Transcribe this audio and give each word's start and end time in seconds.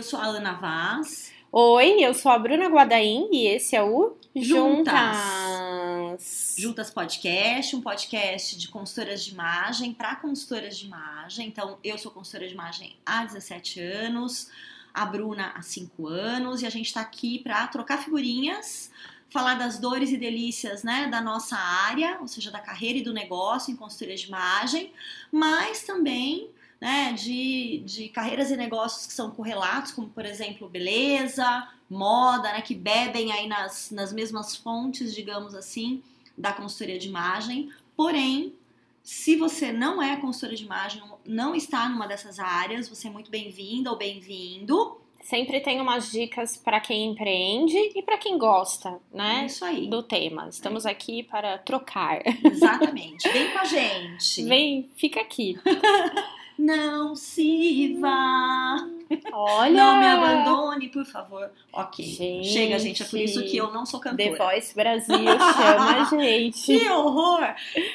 Eu 0.00 0.04
sou 0.04 0.18
a 0.18 0.28
Ana 0.28 0.54
Vaz. 0.54 1.30
Oi, 1.52 2.02
eu 2.02 2.14
sou 2.14 2.32
a 2.32 2.38
Bruna 2.38 2.68
Guadaim 2.68 3.28
e 3.30 3.46
esse 3.48 3.76
é 3.76 3.82
o 3.82 4.16
Juntas. 4.34 4.94
Juntas. 4.94 6.54
Juntas 6.56 6.90
Podcast, 6.90 7.76
um 7.76 7.82
podcast 7.82 8.56
de 8.56 8.68
consultoras 8.68 9.22
de 9.22 9.32
imagem 9.32 9.92
para 9.92 10.16
consultoras 10.16 10.78
de 10.78 10.86
imagem. 10.86 11.48
Então, 11.48 11.78
eu 11.84 11.98
sou 11.98 12.10
consultora 12.10 12.48
de 12.48 12.54
imagem 12.54 12.96
há 13.04 13.26
17 13.26 13.78
anos, 13.78 14.50
a 14.94 15.04
Bruna 15.04 15.52
há 15.54 15.60
5 15.60 16.06
anos, 16.06 16.62
e 16.62 16.66
a 16.66 16.70
gente 16.70 16.86
está 16.86 17.02
aqui 17.02 17.38
para 17.40 17.66
trocar 17.66 17.98
figurinhas, 17.98 18.90
falar 19.28 19.56
das 19.56 19.78
dores 19.78 20.10
e 20.10 20.16
delícias 20.16 20.82
né, 20.82 21.08
da 21.08 21.20
nossa 21.20 21.56
área, 21.56 22.16
ou 22.22 22.26
seja, 22.26 22.50
da 22.50 22.58
carreira 22.58 23.00
e 23.00 23.02
do 23.02 23.12
negócio 23.12 23.70
em 23.70 23.76
consultoria 23.76 24.16
de 24.16 24.28
imagem, 24.28 24.94
mas 25.30 25.82
também 25.82 26.48
né, 26.80 27.12
de, 27.12 27.82
de 27.84 28.08
carreiras 28.08 28.50
e 28.50 28.56
negócios 28.56 29.06
que 29.06 29.12
são 29.12 29.30
correlatos, 29.30 29.92
como 29.92 30.08
por 30.08 30.24
exemplo 30.24 30.68
beleza, 30.68 31.68
moda, 31.88 32.52
né, 32.52 32.62
que 32.62 32.74
bebem 32.74 33.32
aí 33.32 33.46
nas, 33.46 33.90
nas 33.90 34.12
mesmas 34.12 34.56
fontes, 34.56 35.14
digamos 35.14 35.54
assim, 35.54 36.02
da 36.36 36.52
consultoria 36.52 36.98
de 36.98 37.08
imagem. 37.08 37.70
Porém, 37.94 38.54
se 39.02 39.36
você 39.36 39.72
não 39.72 40.02
é 40.02 40.16
consultora 40.16 40.56
de 40.56 40.64
imagem, 40.64 41.02
não 41.26 41.54
está 41.54 41.88
numa 41.88 42.06
dessas 42.06 42.38
áreas, 42.38 42.88
você 42.88 43.08
é 43.08 43.10
muito 43.10 43.30
bem-vinda 43.30 43.90
ou 43.90 43.96
bem-vindo. 43.96 44.98
Sempre 45.22 45.60
tem 45.60 45.80
umas 45.82 46.10
dicas 46.10 46.56
para 46.56 46.80
quem 46.80 47.10
empreende 47.10 47.76
e 47.94 48.02
para 48.02 48.16
quem 48.16 48.38
gosta, 48.38 48.98
né? 49.12 49.42
É 49.42 49.46
isso 49.46 49.64
aí. 49.64 49.86
Do 49.86 50.02
tema. 50.02 50.48
Estamos 50.48 50.86
aqui 50.86 51.22
para 51.22 51.58
trocar. 51.58 52.22
Exatamente. 52.42 53.28
Vem 53.28 53.50
com 53.52 53.58
a 53.58 53.64
gente. 53.64 54.44
Vem, 54.44 54.90
fica 54.96 55.20
aqui. 55.20 55.58
Não 56.60 57.16
se 57.16 57.96
vá. 57.98 58.86
Olha! 59.32 59.72
Não 59.72 59.98
me 59.98 60.06
abandone, 60.06 60.88
por 60.88 61.06
favor. 61.06 61.50
Ok. 61.72 62.04
Gente, 62.04 62.48
Chega, 62.48 62.78
gente. 62.78 63.02
É 63.02 63.06
por 63.06 63.18
isso 63.18 63.42
que 63.44 63.56
eu 63.56 63.72
não 63.72 63.86
sou 63.86 63.98
The 63.98 64.10
cantora. 64.10 64.36
Voice 64.36 64.74
Brasil 64.74 65.16
chama 65.16 66.02
a 66.02 66.04
gente. 66.14 66.78
Que 66.78 66.88
horror! 66.90 67.54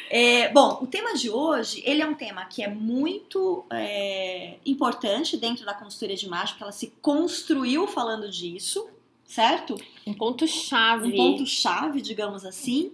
É, 0.09 0.49
bom, 0.51 0.79
o 0.81 0.87
tema 0.87 1.13
de 1.13 1.29
hoje, 1.29 1.83
ele 1.85 2.01
é 2.01 2.07
um 2.07 2.15
tema 2.15 2.43
que 2.45 2.63
é 2.63 2.67
muito 2.67 3.63
é, 3.71 4.55
importante 4.65 5.37
dentro 5.37 5.63
da 5.63 5.75
consultoria 5.75 6.15
de 6.15 6.25
imagem, 6.25 6.49
porque 6.49 6.63
ela 6.63 6.71
se 6.71 6.91
construiu 7.03 7.85
falando 7.85 8.27
disso, 8.29 8.89
certo? 9.27 9.79
Um 10.07 10.13
ponto-chave. 10.13 11.13
Um 11.13 11.15
ponto-chave, 11.15 12.01
digamos 12.01 12.43
assim. 12.43 12.91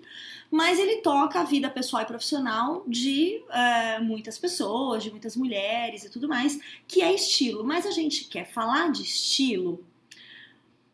Mas 0.52 0.78
ele 0.78 0.98
toca 0.98 1.40
a 1.40 1.44
vida 1.46 1.70
pessoal 1.70 2.04
e 2.04 2.06
profissional 2.06 2.84
de 2.86 3.42
é, 3.50 4.00
muitas 4.00 4.38
pessoas, 4.38 5.02
de 5.02 5.10
muitas 5.10 5.38
mulheres 5.38 6.04
e 6.04 6.10
tudo 6.10 6.28
mais, 6.28 6.60
que 6.86 7.02
é 7.02 7.14
estilo. 7.14 7.64
Mas 7.64 7.86
a 7.86 7.92
gente 7.92 8.26
quer 8.26 8.52
falar 8.52 8.92
de 8.92 9.02
estilo 9.02 9.82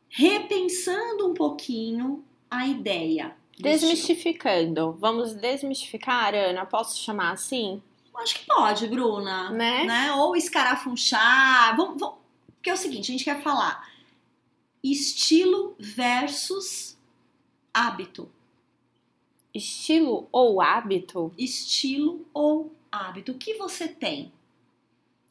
repensando 0.09 1.27
um 1.27 1.33
pouquinho 1.33 2.23
a 2.49 2.67
ideia. 2.67 3.35
Desmistificando. 3.59 4.95
Vamos 4.99 5.33
desmistificar, 5.33 6.33
Ana? 6.35 6.65
Posso 6.65 6.99
chamar 7.03 7.31
assim? 7.31 7.81
Acho 8.15 8.39
que 8.39 8.45
pode, 8.45 8.87
Bruna. 8.87 9.49
Né? 9.85 10.13
Ou 10.13 10.35
escarafunchar. 10.35 11.75
Vamos, 11.75 11.99
vamos- 11.99 12.17
Porque 12.55 12.69
é 12.69 12.73
o 12.73 12.77
seguinte, 12.77 13.11
a 13.11 13.13
gente 13.13 13.23
quer 13.23 13.41
falar 13.41 13.87
estilo 14.83 15.75
versus 15.79 16.95
hábito. 17.73 18.29
Estilo 19.57 20.27
ou 20.31 20.61
hábito? 20.61 21.33
Estilo 21.37 22.25
ou 22.33 22.71
hábito. 22.91 23.31
O 23.31 23.37
que 23.37 23.55
você 23.55 23.87
tem? 23.87 24.31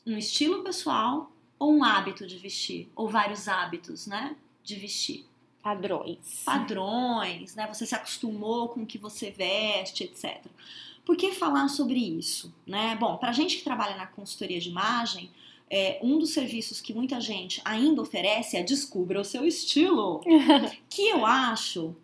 Um 0.05 0.19
estilo 0.19 0.63
pessoal 0.63 1.31
ou 1.59 1.73
um 1.73 1.85
hábito 1.85 2.27
de 2.27 2.37
vestir? 2.37 2.91
Ou 2.95 3.09
vários 3.09 3.49
hábitos, 3.49 4.06
né? 4.06 4.37
De 4.62 4.77
vestir. 4.77 5.25
Padrões. 5.62 6.43
padrões, 6.45 7.56
né? 7.56 7.67
Você 7.67 7.84
se 7.87 7.95
acostumou 7.95 8.69
com 8.69 8.83
o 8.83 8.87
que 8.87 8.99
você 8.99 9.33
veste, 9.33 10.05
etc. 10.05 10.45
Por 11.05 11.17
que 11.17 11.33
falar 11.33 11.69
sobre 11.69 11.99
isso, 11.99 12.55
né? 12.65 12.97
Bom, 13.00 13.17
para 13.17 13.33
gente 13.33 13.56
que 13.56 13.65
trabalha 13.65 13.97
na 13.97 14.06
consultoria 14.06 14.61
de 14.61 14.69
imagem, 14.69 15.29
é, 15.69 15.99
um 16.00 16.19
dos 16.21 16.31
serviços 16.31 16.81
que 16.81 16.95
muita 16.95 17.21
gente 17.21 17.61
ainda 17.65 18.00
oferece 18.00 18.56
é 18.56 18.62
descubra 18.62 19.21
o 19.21 19.25
seu 19.25 19.45
estilo, 19.45 20.21
que 20.89 21.09
eu 21.09 21.27
acho 21.27 21.97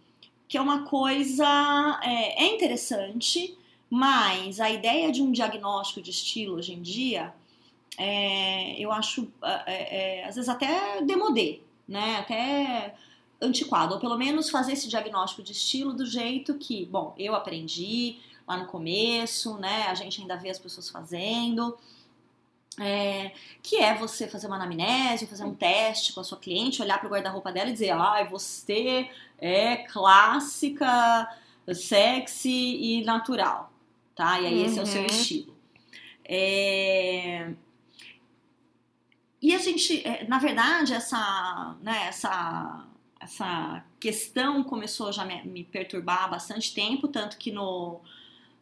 que 0.52 0.58
é 0.58 0.60
uma 0.60 0.84
coisa 0.84 1.98
é, 2.04 2.44
é 2.44 2.54
interessante, 2.54 3.56
mas 3.88 4.60
a 4.60 4.68
ideia 4.68 5.10
de 5.10 5.22
um 5.22 5.32
diagnóstico 5.32 6.02
de 6.02 6.10
estilo 6.10 6.56
hoje 6.56 6.74
em 6.74 6.82
dia, 6.82 7.32
é, 7.96 8.78
eu 8.78 8.92
acho 8.92 9.32
é, 9.42 10.18
é, 10.20 10.24
às 10.26 10.34
vezes 10.34 10.50
até 10.50 11.00
demodê, 11.00 11.60
né? 11.88 12.16
Até 12.18 12.94
antiquado, 13.40 13.94
ou 13.94 13.98
pelo 13.98 14.18
menos 14.18 14.50
fazer 14.50 14.74
esse 14.74 14.90
diagnóstico 14.90 15.42
de 15.42 15.52
estilo 15.52 15.94
do 15.94 16.04
jeito 16.04 16.52
que, 16.58 16.84
bom, 16.84 17.14
eu 17.16 17.34
aprendi 17.34 18.19
lá 18.46 18.58
no 18.58 18.66
começo, 18.66 19.56
né? 19.56 19.86
A 19.86 19.94
gente 19.94 20.20
ainda 20.20 20.36
vê 20.36 20.50
as 20.50 20.58
pessoas 20.58 20.90
fazendo. 20.90 21.78
É, 22.80 23.32
que 23.62 23.76
é 23.76 23.94
você 23.94 24.26
fazer 24.26 24.46
uma 24.46 24.56
anamnese, 24.56 25.26
fazer 25.26 25.44
um 25.44 25.54
teste 25.54 26.12
com 26.12 26.20
a 26.20 26.24
sua 26.24 26.38
cliente, 26.38 26.80
olhar 26.80 26.98
para 26.98 27.06
o 27.06 27.10
guarda-roupa 27.10 27.52
dela 27.52 27.68
e 27.68 27.72
dizer: 27.72 27.90
ai, 27.90 28.26
você 28.28 29.10
é 29.38 29.76
clássica, 29.76 31.28
sexy 31.74 32.48
e 32.50 33.04
natural, 33.04 33.70
tá? 34.14 34.40
E 34.40 34.46
aí 34.46 34.62
esse 34.62 34.78
é 34.78 34.82
o 34.82 34.86
seu 34.86 35.00
Uhum. 35.02 35.06
estilo. 35.06 35.56
É, 36.24 37.52
e 39.40 39.54
a 39.54 39.58
gente, 39.58 40.06
é, 40.06 40.24
na 40.28 40.38
verdade, 40.38 40.94
essa, 40.94 41.76
né, 41.82 42.06
essa, 42.06 42.86
essa 43.20 43.84
questão 43.98 44.62
começou 44.62 45.12
já 45.12 45.22
a 45.22 45.24
me, 45.24 45.42
me 45.42 45.64
perturbar 45.64 46.24
há 46.24 46.28
bastante 46.28 46.72
tempo, 46.72 47.08
tanto 47.08 47.36
que 47.36 47.50
no, 47.50 48.00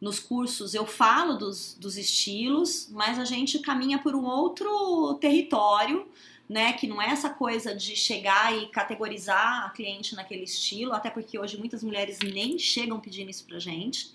nos 0.01 0.19
cursos 0.19 0.73
eu 0.73 0.85
falo 0.85 1.37
dos, 1.37 1.75
dos 1.79 1.95
estilos, 1.95 2.89
mas 2.91 3.19
a 3.19 3.23
gente 3.23 3.59
caminha 3.59 3.99
por 3.99 4.15
um 4.15 4.25
outro 4.25 5.13
território, 5.21 6.07
né? 6.49 6.73
Que 6.73 6.87
não 6.87 6.99
é 6.99 7.11
essa 7.11 7.29
coisa 7.29 7.75
de 7.75 7.95
chegar 7.95 8.57
e 8.57 8.67
categorizar 8.69 9.65
a 9.65 9.69
cliente 9.69 10.15
naquele 10.15 10.43
estilo, 10.43 10.91
até 10.93 11.11
porque 11.11 11.37
hoje 11.37 11.57
muitas 11.57 11.83
mulheres 11.83 12.17
nem 12.19 12.57
chegam 12.57 12.99
pedindo 12.99 13.29
isso 13.29 13.45
pra 13.45 13.59
gente, 13.59 14.11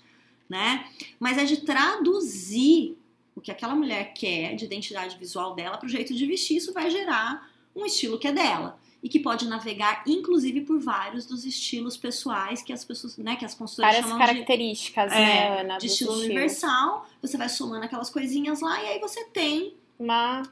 né? 0.49 0.91
Mas 1.17 1.37
é 1.37 1.45
de 1.45 1.61
traduzir 1.61 2.97
o 3.33 3.39
que 3.39 3.49
aquela 3.49 3.73
mulher 3.73 4.13
quer 4.13 4.55
de 4.55 4.65
identidade 4.65 5.17
visual 5.17 5.55
dela 5.55 5.77
pro 5.77 5.87
jeito 5.87 6.13
de 6.13 6.25
vestir, 6.25 6.57
isso 6.57 6.73
vai 6.73 6.91
gerar 6.91 7.49
um 7.73 7.85
estilo 7.85 8.19
que 8.19 8.27
é 8.27 8.33
dela 8.33 8.77
e 9.03 9.07
que 9.09 9.19
pode 9.19 9.47
navegar 9.47 10.03
inclusive 10.07 10.61
por 10.61 10.79
vários 10.79 11.25
dos 11.25 11.45
estilos 11.45 11.95
pessoais 11.95 12.61
que 12.61 12.73
as 12.73 12.83
pessoas, 12.83 13.17
né, 13.17 13.35
que 13.35 13.45
as 13.45 13.53
consultoras 13.53 13.91
Várias 13.95 14.09
chamam 14.09 14.19
de 14.19 14.25
características, 14.33 15.11
É, 15.13 15.15
né, 15.19 15.61
Ana? 15.61 15.77
de 15.77 15.85
estilo 15.87 16.11
estilos. 16.11 16.25
universal, 16.25 17.05
você 17.21 17.37
vai 17.37 17.47
somando 17.49 17.85
aquelas 17.85 18.09
coisinhas 18.09 18.59
lá 18.61 18.81
e 18.83 18.87
aí 18.87 18.99
você 18.99 19.23
tem 19.25 19.75
Uma, 19.99 20.43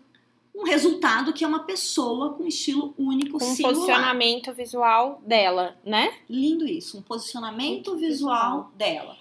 um 0.55 0.63
resultado 0.63 1.33
que 1.33 1.43
é 1.43 1.47
uma 1.47 1.63
pessoa 1.63 2.33
com 2.33 2.45
estilo 2.45 2.93
único, 2.97 3.37
com 3.39 3.45
um 3.45 3.55
singular. 3.55 3.73
posicionamento 3.75 4.53
visual 4.53 5.21
dela, 5.25 5.75
né? 5.83 6.13
Lindo 6.29 6.65
isso, 6.67 6.97
um 6.97 7.01
posicionamento 7.01 7.91
Muito 7.91 7.97
visual, 7.97 8.71
dela. 8.77 9.17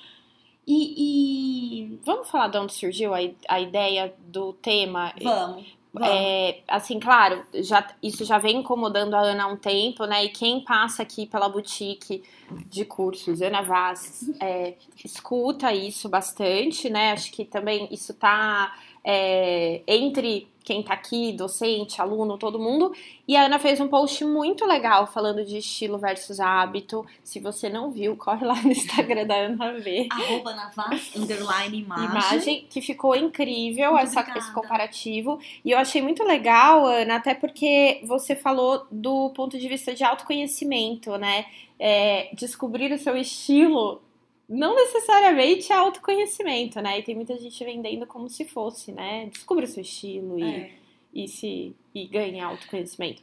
E, 0.66 1.82
e- 1.92 1.98
Vamos 2.04 2.28
falar 2.30 2.48
de 2.48 2.56
onde 2.58 2.72
surgiu 2.72 3.14
a, 3.14 3.18
a 3.48 3.60
ideia 3.60 4.14
do 4.28 4.52
tema? 4.54 5.12
vamos. 5.22 5.66
É, 6.02 6.60
assim, 6.66 6.98
claro, 6.98 7.44
já, 7.54 7.86
isso 8.02 8.24
já 8.24 8.38
vem 8.38 8.58
incomodando 8.58 9.14
a 9.14 9.20
Ana 9.20 9.44
há 9.44 9.46
um 9.46 9.56
tempo, 9.56 10.04
né? 10.06 10.24
E 10.24 10.28
quem 10.30 10.64
passa 10.64 11.02
aqui 11.02 11.26
pela 11.26 11.48
boutique 11.48 12.22
de 12.66 12.84
cursos, 12.84 13.40
Ana 13.40 13.62
Vaz, 13.62 14.28
é, 14.40 14.74
escuta 15.04 15.72
isso 15.72 16.08
bastante, 16.08 16.90
né? 16.90 17.12
Acho 17.12 17.30
que 17.30 17.44
também 17.44 17.86
isso 17.92 18.12
tá 18.14 18.74
é, 19.04 19.82
entre 19.86 20.48
quem 20.64 20.82
tá 20.82 20.94
aqui, 20.94 21.32
docente, 21.32 22.00
aluno, 22.00 22.38
todo 22.38 22.58
mundo. 22.58 22.90
E 23.28 23.36
a 23.36 23.44
Ana 23.44 23.58
fez 23.58 23.78
um 23.80 23.86
post 23.86 24.24
muito 24.24 24.64
legal 24.64 25.06
falando 25.06 25.44
de 25.44 25.58
estilo 25.58 25.98
versus 25.98 26.40
hábito. 26.40 27.04
Se 27.22 27.38
você 27.38 27.68
não 27.68 27.90
viu, 27.90 28.16
corre 28.18 28.46
lá 28.46 28.54
no 28.62 28.72
Instagram 28.72 29.26
da 29.26 29.34
Ana 29.34 29.72
ver. 29.74 30.08
Arroba 30.10 30.54
Navas, 30.54 31.14
underline 31.14 31.76
imagem. 31.84 32.04
Imagem 32.06 32.66
que 32.70 32.80
ficou 32.80 33.14
incrível 33.14 33.96
essa, 33.98 34.26
esse 34.36 34.52
comparativo. 34.54 35.38
E 35.62 35.70
eu 35.70 35.78
achei 35.78 36.00
muito 36.00 36.24
legal, 36.24 36.86
Ana, 36.86 37.16
até 37.16 37.34
porque 37.34 38.00
você 38.04 38.34
falou 38.34 38.86
do 38.90 39.30
ponto 39.36 39.58
de 39.58 39.68
vista 39.68 39.94
de 39.94 40.02
autoconhecimento, 40.02 41.18
né? 41.18 41.44
É, 41.78 42.30
descobrir 42.34 42.90
o 42.92 42.98
seu 42.98 43.16
estilo 43.16 44.00
não 44.48 44.74
necessariamente 44.74 45.72
é 45.72 45.76
autoconhecimento, 45.76 46.80
né? 46.80 46.98
E 46.98 47.02
tem 47.02 47.14
muita 47.14 47.36
gente 47.38 47.62
vendendo 47.64 48.06
como 48.06 48.28
se 48.28 48.44
fosse, 48.44 48.92
né? 48.92 49.26
Descubra 49.32 49.64
o 49.64 49.68
seu 49.68 49.82
estilo 49.82 50.38
e, 50.38 50.42
É. 50.44 50.70
e 51.14 51.28
se 51.28 51.74
e 51.94 52.06
ganhe 52.06 52.40
autoconhecimento. 52.40 53.22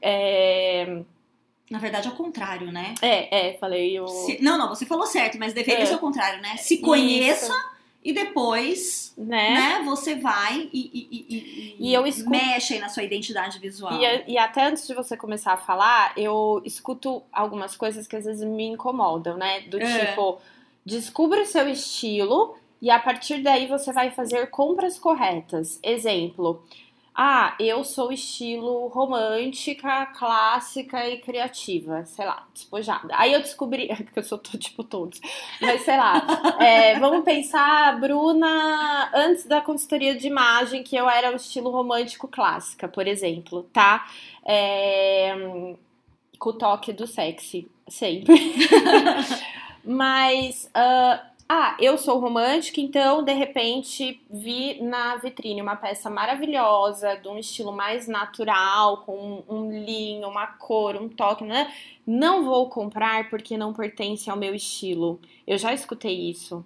É, 0.00 1.02
Na 1.70 1.78
verdade 1.78 2.08
é 2.08 2.10
o 2.10 2.14
contrário, 2.16 2.72
né? 2.72 2.94
é, 3.02 3.48
é, 3.50 3.58
falei 3.58 4.00
o. 4.00 4.08
Se- 4.08 4.42
não, 4.42 4.56
não, 4.56 4.68
você 4.70 4.86
falou 4.86 5.06
certo, 5.06 5.38
mas 5.38 5.52
deveria 5.52 5.82
É. 5.82 5.86
ser 5.86 5.96
o 5.96 5.98
contrário, 5.98 6.40
né? 6.40 6.56
Se 6.56 6.78
conheça 6.78 7.52
e 8.02 8.12
depois, 8.12 9.12
né? 9.18 9.50
né, 9.50 9.82
você 9.84 10.14
vai 10.14 10.68
e, 10.72 10.90
e, 10.94 11.08
e, 11.10 11.76
E 11.78 11.92
eu 11.92 12.06
escuto- 12.06 12.30
mexe 12.30 12.74
aí 12.74 12.80
na 12.80 12.88
sua 12.88 13.02
identidade 13.02 13.58
visual. 13.58 13.92
E, 14.00 14.32
e 14.32 14.38
até 14.38 14.64
antes 14.66 14.86
de 14.86 14.94
você 14.94 15.14
começar 15.16 15.52
a 15.54 15.56
falar, 15.58 16.12
eu 16.16 16.62
escuto 16.64 17.22
algumas 17.30 17.76
coisas 17.76 18.06
que 18.06 18.16
às 18.16 18.24
vezes 18.24 18.42
me 18.44 18.64
incomodam, 18.68 19.36
né? 19.36 19.60
Do 19.62 19.78
É. 19.80 20.06
tipo, 20.06 20.38
descubra 20.88 21.42
o 21.42 21.46
seu 21.46 21.68
estilo 21.68 22.56
e 22.80 22.90
a 22.90 22.98
partir 22.98 23.42
daí 23.42 23.66
você 23.66 23.92
vai 23.92 24.10
fazer 24.10 24.48
compras 24.50 24.98
corretas. 24.98 25.78
Exemplo. 25.82 26.62
Ah, 27.20 27.56
eu 27.58 27.82
sou 27.82 28.12
estilo 28.12 28.86
romântica, 28.88 30.06
clássica 30.16 31.04
e 31.08 31.18
criativa, 31.18 32.04
sei 32.06 32.24
lá, 32.24 32.46
despojada. 32.54 33.08
Aí 33.12 33.32
eu 33.32 33.40
descobri, 33.40 33.88
porque 34.04 34.20
eu 34.20 34.22
sou 34.22 34.38
to- 34.38 34.56
tipo 34.56 34.84
todos, 34.84 35.20
mas 35.60 35.82
sei 35.82 35.96
lá, 35.96 36.24
é, 36.62 36.96
vamos 37.00 37.24
pensar, 37.24 37.98
Bruna, 37.98 39.10
antes 39.12 39.46
da 39.46 39.60
consultoria 39.60 40.14
de 40.14 40.28
imagem, 40.28 40.84
que 40.84 40.94
eu 40.94 41.10
era 41.10 41.32
o 41.32 41.36
estilo 41.36 41.70
romântico 41.70 42.28
clássica, 42.28 42.86
por 42.86 43.08
exemplo, 43.08 43.64
tá? 43.72 44.06
É, 44.46 45.34
com 46.38 46.50
o 46.50 46.52
toque 46.52 46.92
do 46.92 47.06
sexy, 47.06 47.68
sempre. 47.88 48.32
Mas, 49.88 50.70
ah, 50.74 51.30
ah, 51.48 51.74
eu 51.80 51.96
sou 51.96 52.18
romântica, 52.18 52.78
então 52.78 53.22
de 53.22 53.32
repente 53.32 54.20
vi 54.30 54.82
na 54.82 55.16
vitrine 55.16 55.62
uma 55.62 55.76
peça 55.76 56.10
maravilhosa, 56.10 57.16
de 57.16 57.26
um 57.26 57.38
estilo 57.38 57.72
mais 57.72 58.06
natural, 58.06 58.98
com 58.98 59.42
um 59.48 59.72
linho, 59.72 60.28
uma 60.28 60.46
cor, 60.46 60.94
um 60.96 61.08
toque, 61.08 61.44
né? 61.44 61.72
Não 62.06 62.44
vou 62.44 62.68
comprar 62.68 63.30
porque 63.30 63.56
não 63.56 63.72
pertence 63.72 64.28
ao 64.28 64.36
meu 64.36 64.54
estilo. 64.54 65.18
Eu 65.46 65.56
já 65.56 65.72
escutei 65.72 66.28
isso. 66.30 66.62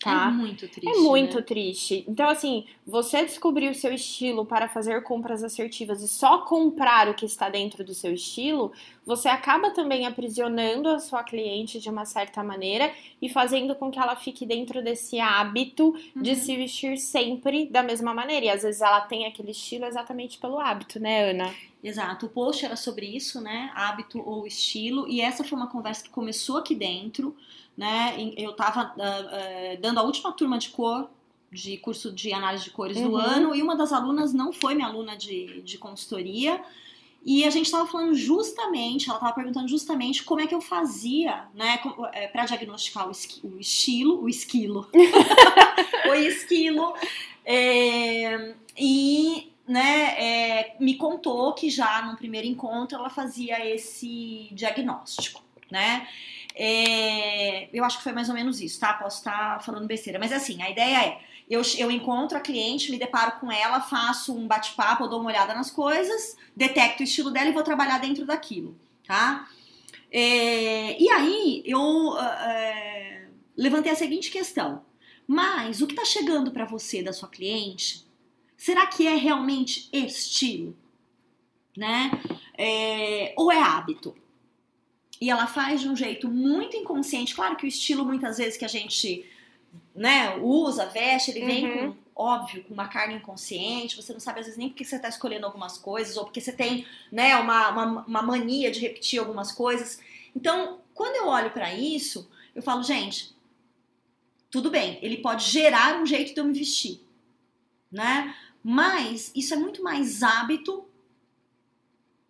Tá? 0.00 0.28
É 0.28 0.30
muito 0.30 0.68
triste. 0.68 0.88
É 0.88 1.00
muito 1.00 1.36
né? 1.38 1.42
triste. 1.42 2.04
Então, 2.06 2.28
assim, 2.28 2.64
você 2.86 3.24
descobrir 3.24 3.68
o 3.68 3.74
seu 3.74 3.92
estilo 3.92 4.46
para 4.46 4.68
fazer 4.68 5.02
compras 5.02 5.42
assertivas 5.42 6.00
e 6.02 6.08
só 6.08 6.38
comprar 6.38 7.08
o 7.08 7.14
que 7.14 7.26
está 7.26 7.48
dentro 7.48 7.82
do 7.82 7.92
seu 7.92 8.14
estilo, 8.14 8.72
você 9.04 9.28
acaba 9.28 9.70
também 9.70 10.06
aprisionando 10.06 10.88
a 10.88 11.00
sua 11.00 11.24
cliente 11.24 11.80
de 11.80 11.90
uma 11.90 12.04
certa 12.04 12.44
maneira 12.44 12.92
e 13.20 13.28
fazendo 13.28 13.74
com 13.74 13.90
que 13.90 13.98
ela 13.98 14.14
fique 14.14 14.46
dentro 14.46 14.82
desse 14.82 15.18
hábito 15.18 15.94
de 16.14 16.30
Uhum. 16.30 16.36
se 16.36 16.56
vestir 16.56 16.96
sempre 16.98 17.66
da 17.66 17.82
mesma 17.82 18.14
maneira. 18.14 18.46
E 18.46 18.50
às 18.50 18.62
vezes 18.62 18.80
ela 18.80 19.00
tem 19.00 19.26
aquele 19.26 19.50
estilo 19.50 19.84
exatamente 19.84 20.38
pelo 20.38 20.60
hábito, 20.60 21.00
né, 21.00 21.30
Ana? 21.30 21.54
Exato, 21.82 22.26
o 22.26 22.28
post 22.28 22.64
era 22.64 22.76
sobre 22.76 23.06
isso, 23.06 23.40
né? 23.40 23.70
Hábito 23.74 24.20
ou 24.24 24.46
estilo, 24.46 25.08
e 25.08 25.20
essa 25.20 25.44
foi 25.44 25.56
uma 25.56 25.68
conversa 25.68 26.02
que 26.04 26.10
começou 26.10 26.56
aqui 26.56 26.74
dentro, 26.74 27.36
né? 27.78 28.16
Eu 28.36 28.52
tava 28.54 28.80
ah, 28.80 28.94
ah, 29.00 29.76
dando 29.80 30.00
a 30.00 30.02
última 30.02 30.32
turma 30.32 30.58
de 30.58 30.68
cor, 30.70 31.08
de 31.50 31.78
curso 31.78 32.12
de 32.12 32.32
análise 32.32 32.64
de 32.64 32.70
cores 32.70 33.00
do 33.00 33.10
Uhum. 33.12 33.16
ano, 33.16 33.54
e 33.54 33.62
uma 33.62 33.74
das 33.76 33.92
alunas 33.92 34.34
não 34.34 34.52
foi 34.52 34.74
minha 34.74 34.88
aluna 34.88 35.16
de, 35.16 35.62
de 35.62 35.78
consultoria, 35.78 36.60
e 37.24 37.44
a 37.44 37.50
gente 37.50 37.66
estava 37.66 37.86
falando 37.86 38.14
justamente, 38.14 39.08
ela 39.08 39.16
estava 39.18 39.32
perguntando 39.32 39.68
justamente 39.68 40.24
como 40.24 40.40
é 40.40 40.46
que 40.46 40.54
eu 40.54 40.60
fazia, 40.60 41.44
né, 41.54 41.78
para 42.32 42.44
diagnosticar 42.46 43.06
o, 43.08 43.10
esqui- 43.12 43.40
o 43.46 43.58
estilo, 43.58 44.22
o 44.22 44.28
esquilo, 44.28 44.88
o 46.10 46.14
esquilo, 46.14 46.94
é, 47.44 48.54
e 48.76 49.50
né, 49.66 50.14
é, 50.18 50.76
me 50.80 50.96
contou 50.96 51.52
que 51.54 51.70
já 51.70 52.02
no 52.02 52.16
primeiro 52.16 52.46
encontro 52.46 52.98
ela 52.98 53.10
fazia 53.10 53.64
esse 53.74 54.48
diagnóstico, 54.52 55.42
né? 55.70 56.08
É, 56.60 57.68
eu 57.72 57.84
acho 57.84 57.98
que 57.98 58.02
foi 58.02 58.10
mais 58.10 58.28
ou 58.28 58.34
menos 58.34 58.60
isso, 58.60 58.80
tá? 58.80 58.92
Posso 58.92 59.18
estar 59.18 59.62
falando 59.62 59.86
besteira, 59.86 60.18
mas 60.18 60.32
assim, 60.32 60.60
a 60.60 60.68
ideia 60.68 61.06
é: 61.06 61.20
eu, 61.48 61.62
eu 61.78 61.88
encontro 61.88 62.36
a 62.36 62.40
cliente, 62.40 62.90
me 62.90 62.98
deparo 62.98 63.38
com 63.38 63.50
ela, 63.50 63.80
faço 63.80 64.36
um 64.36 64.48
bate-papo, 64.48 65.06
dou 65.06 65.20
uma 65.20 65.30
olhada 65.30 65.54
nas 65.54 65.70
coisas, 65.70 66.36
detecto 66.56 67.00
o 67.00 67.04
estilo 67.04 67.30
dela 67.30 67.48
e 67.48 67.52
vou 67.52 67.62
trabalhar 67.62 67.98
dentro 67.98 68.26
daquilo, 68.26 68.76
tá? 69.06 69.48
É, 70.10 71.00
e 71.00 71.08
aí 71.08 71.62
eu 71.64 72.16
ah, 72.18 72.52
é, 72.52 73.28
levantei 73.56 73.92
a 73.92 73.96
seguinte 73.96 74.28
questão: 74.28 74.84
mas 75.28 75.80
o 75.80 75.86
que 75.86 75.92
está 75.92 76.04
chegando 76.04 76.50
para 76.50 76.64
você 76.64 77.04
da 77.04 77.12
sua 77.12 77.28
cliente, 77.28 78.04
será 78.56 78.84
que 78.84 79.06
é 79.06 79.14
realmente 79.14 79.88
estilo, 79.92 80.76
né? 81.76 82.10
É, 82.58 83.32
ou 83.36 83.52
é 83.52 83.62
hábito? 83.62 84.16
E 85.20 85.30
ela 85.30 85.46
faz 85.46 85.80
de 85.80 85.88
um 85.88 85.96
jeito 85.96 86.28
muito 86.28 86.76
inconsciente. 86.76 87.34
Claro 87.34 87.56
que 87.56 87.66
o 87.66 87.68
estilo, 87.68 88.04
muitas 88.04 88.38
vezes, 88.38 88.56
que 88.56 88.64
a 88.64 88.68
gente 88.68 89.28
né, 89.94 90.36
usa, 90.36 90.86
veste, 90.86 91.30
ele 91.32 91.44
vem 91.44 91.64
Uhum. 91.66 91.92
com, 91.92 92.22
óbvio, 92.22 92.64
com 92.64 92.74
uma 92.74 92.88
carga 92.88 93.14
inconsciente. 93.14 93.96
Você 93.96 94.12
não 94.12 94.20
sabe, 94.20 94.40
às 94.40 94.46
vezes, 94.46 94.58
nem 94.58 94.68
porque 94.68 94.84
você 94.84 94.96
está 94.96 95.08
escolhendo 95.08 95.44
algumas 95.46 95.76
coisas, 95.76 96.16
ou 96.16 96.24
porque 96.24 96.40
você 96.40 96.52
tem 96.52 96.86
né, 97.10 97.36
uma, 97.36 97.68
uma, 97.70 97.84
uma 98.06 98.22
mania 98.22 98.70
de 98.70 98.80
repetir 98.80 99.18
algumas 99.18 99.50
coisas. 99.50 100.00
Então, 100.34 100.80
quando 100.94 101.16
eu 101.16 101.26
olho 101.26 101.50
para 101.50 101.74
isso, 101.74 102.30
eu 102.54 102.62
falo, 102.62 102.82
gente, 102.82 103.36
tudo 104.50 104.70
bem, 104.70 104.98
ele 105.02 105.18
pode 105.18 105.44
gerar 105.50 106.00
um 106.00 106.06
jeito 106.06 106.32
de 106.32 106.40
eu 106.40 106.44
me 106.44 106.52
vestir, 106.52 107.00
né? 107.90 108.34
Mas 108.62 109.30
isso 109.34 109.54
é 109.54 109.56
muito 109.56 109.82
mais 109.82 110.22
hábito 110.22 110.84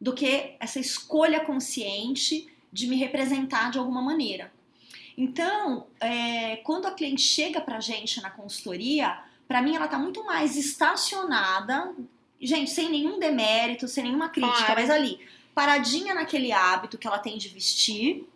do 0.01 0.13
que 0.13 0.55
essa 0.61 0.79
escolha 0.79 1.41
consciente 1.41 2.47
de 2.73 2.87
me 2.87 2.97
representar 2.97 3.71
de 3.71 3.79
alguma 3.79 4.03
maneira. 4.03 4.53
Então, 5.17 5.87
é, 6.01 6.57
quando 6.59 6.87
a 6.87 6.91
cliente 6.93 7.23
chega 7.23 7.61
pra 7.61 7.81
gente 7.81 8.21
na 8.23 8.31
consultoria, 8.31 9.19
pra 9.49 9.61
mim 9.61 9.75
ela 9.75 9.89
tá 9.89 9.99
muito 9.99 10.25
mais 10.25 10.57
estacionada, 10.57 11.93
gente, 12.41 12.71
sem 12.71 12.89
nenhum 12.89 13.19
demérito, 13.19 13.89
sem 13.89 14.05
nenhuma 14.05 14.29
crítica, 14.29 14.57
Claro. 14.67 14.81
mas 14.81 14.91
ali, 14.91 15.19
paradinha 15.55 16.15
naquele 16.15 16.53
hábito 16.53 16.97
que 16.99 17.07
ela 17.07 17.19
tem 17.19 17.37
de 17.37 17.49
vestir, 17.49 18.29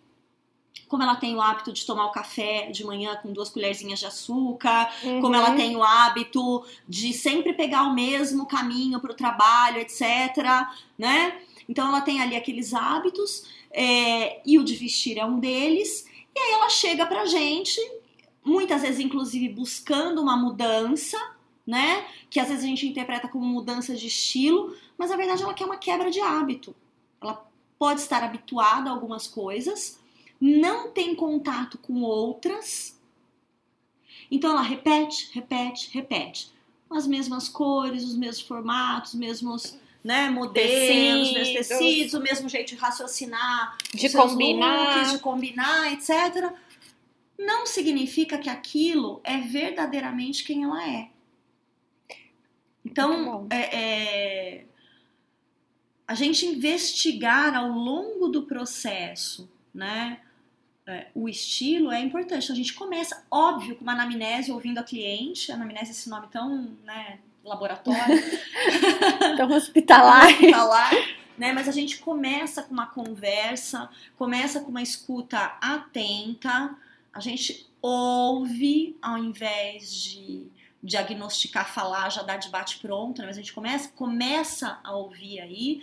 como 0.89 1.03
ela 1.05 1.15
tem 1.17 1.35
o 1.37 1.41
hábito 1.41 1.73
de 1.73 1.87
tomar 1.87 2.07
o 2.07 2.11
café 2.13 2.71
de 2.71 2.85
manhã 2.85 3.17
com 3.17 3.33
duas 3.33 3.49
colherzinhas 3.49 3.99
de 4.01 4.07
açúcar, 4.07 4.93
como 5.03 5.29
Uhum. 5.29 5.35
ela 5.37 5.53
tem 5.55 5.75
o 5.77 5.83
hábito 5.83 6.65
de 6.89 7.13
sempre 7.15 7.53
pegar 7.55 7.85
o 7.85 7.95
mesmo 7.95 8.45
caminho 8.47 9.01
para 9.01 9.13
o 9.13 9.15
trabalho, 9.15 9.79
etc. 9.79 10.03
Né? 10.99 11.41
Então 11.69 11.89
ela 11.89 12.01
tem 12.03 12.21
ali 12.21 12.37
aqueles 12.37 12.75
hábitos 12.75 13.45
é, 13.73 14.41
e 14.45 14.59
o 14.59 14.65
de 14.65 14.75
vestir 14.75 15.19
é 15.19 15.25
um 15.25 15.39
deles. 15.39 16.07
E 16.35 16.39
aí 16.39 16.53
ela 16.53 16.69
chega 16.69 17.07
pra 17.07 17.27
gente, 17.27 17.81
muitas 18.45 18.83
vezes 18.83 19.01
inclusive 19.01 19.49
buscando 19.49 20.21
uma 20.21 20.37
mudança, 20.37 21.19
né? 21.67 22.07
Que 22.31 22.41
às 22.41 22.49
vezes 22.49 22.65
a 22.65 22.69
gente 22.69 22.87
interpreta 22.87 23.29
como 23.29 23.45
mudança 23.45 23.95
de 23.95 24.07
estilo, 24.07 24.77
mas 24.97 25.11
na 25.11 25.17
verdade 25.17 25.43
ela 25.43 25.55
quer 25.55 25.65
uma 25.65 25.77
quebra 25.77 26.11
de 26.11 26.21
hábito. 26.21 26.75
Ela 27.21 27.45
pode 27.79 28.01
estar 28.01 28.23
habituada 28.23 28.91
a 28.91 28.93
algumas 28.93 29.27
coisas, 29.27 29.99
não 30.41 30.91
tem 30.91 31.15
contato 31.15 31.79
com 31.79 32.03
outras, 32.03 32.99
então 34.31 34.51
ela 34.53 34.63
repete, 34.63 35.31
repete, 35.33 35.91
repete. 35.93 36.51
As 36.91 37.07
mesmas 37.07 37.51
cores, 37.51 38.03
os 38.03 38.17
mesmos 38.17 38.41
formatos, 38.47 39.13
os 39.13 39.19
mesmos 39.19 39.79
né, 40.03 40.29
modelos, 40.31 41.29
os 41.29 41.35
mesmos 41.35 41.49
Tecidos. 41.53 41.69
tecidos, 41.69 42.15
o 42.15 42.21
mesmo 42.21 42.49
jeito 42.49 42.69
de 42.69 42.77
raciocinar, 42.77 43.77
De 43.95 44.11
combinar. 44.11 44.97
looks, 44.97 45.13
de 45.13 45.19
combinar, 45.19 45.93
etc. 45.93 46.53
Não 47.39 47.67
significa 47.67 48.39
que 48.39 48.51
aquilo 48.51 49.21
é 49.23 49.39
verdadeiramente 49.39 50.45
quem 50.45 50.65
ela 50.65 50.89
é. 50.89 51.09
Então, 52.85 53.47
é, 53.51 53.77
é, 53.77 54.65
a 56.07 56.15
gente 56.15 56.45
investigar 56.45 57.55
ao 57.55 57.69
longo 57.69 58.29
do 58.29 58.43
processo, 58.43 59.49
né? 59.73 60.21
é, 60.87 61.09
o 61.15 61.29
estilo 61.29 61.91
é 61.91 62.01
importante. 62.01 62.45
Então, 62.45 62.55
a 62.55 62.57
gente 62.57 62.75
começa, 62.75 63.25
óbvio, 63.31 63.77
com 63.77 63.83
uma 63.83 63.93
anamnese 63.93 64.51
ouvindo 64.51 64.79
a 64.79 64.83
cliente, 64.83 65.53
anamnese 65.53 65.89
é 65.89 65.91
esse 65.91 66.09
nome 66.09 66.27
tão, 66.29 66.77
né, 66.85 67.21
laboratório, 67.45 68.01
Então, 69.35 69.51
hospitalar. 69.51 70.27
hospitalar, 70.29 70.93
né? 71.37 71.53
Mas 71.53 71.69
a 71.69 71.73
gente 71.73 71.99
começa 71.99 72.63
com 72.63 72.73
uma 72.73 72.87
conversa, 72.87 73.89
começa 74.17 74.61
com 74.61 74.71
uma 74.71 74.83
escuta 74.83 75.39
atenta, 75.61 76.77
a 77.13 77.21
gente 77.21 77.69
ouve 77.81 78.97
ao 79.03 79.19
invés 79.19 79.93
de 79.93 80.47
diagnosticar, 80.83 81.73
falar, 81.73 82.11
já 82.11 82.23
dar 82.23 82.37
de 82.37 82.49
bate 82.49 82.79
pronto, 82.79 83.21
né? 83.21 83.27
mas 83.27 83.37
a 83.37 83.41
gente 83.41 83.53
começa, 83.53 83.89
começa 83.91 84.81
a 84.83 84.93
ouvir 84.97 85.41
aí 85.41 85.83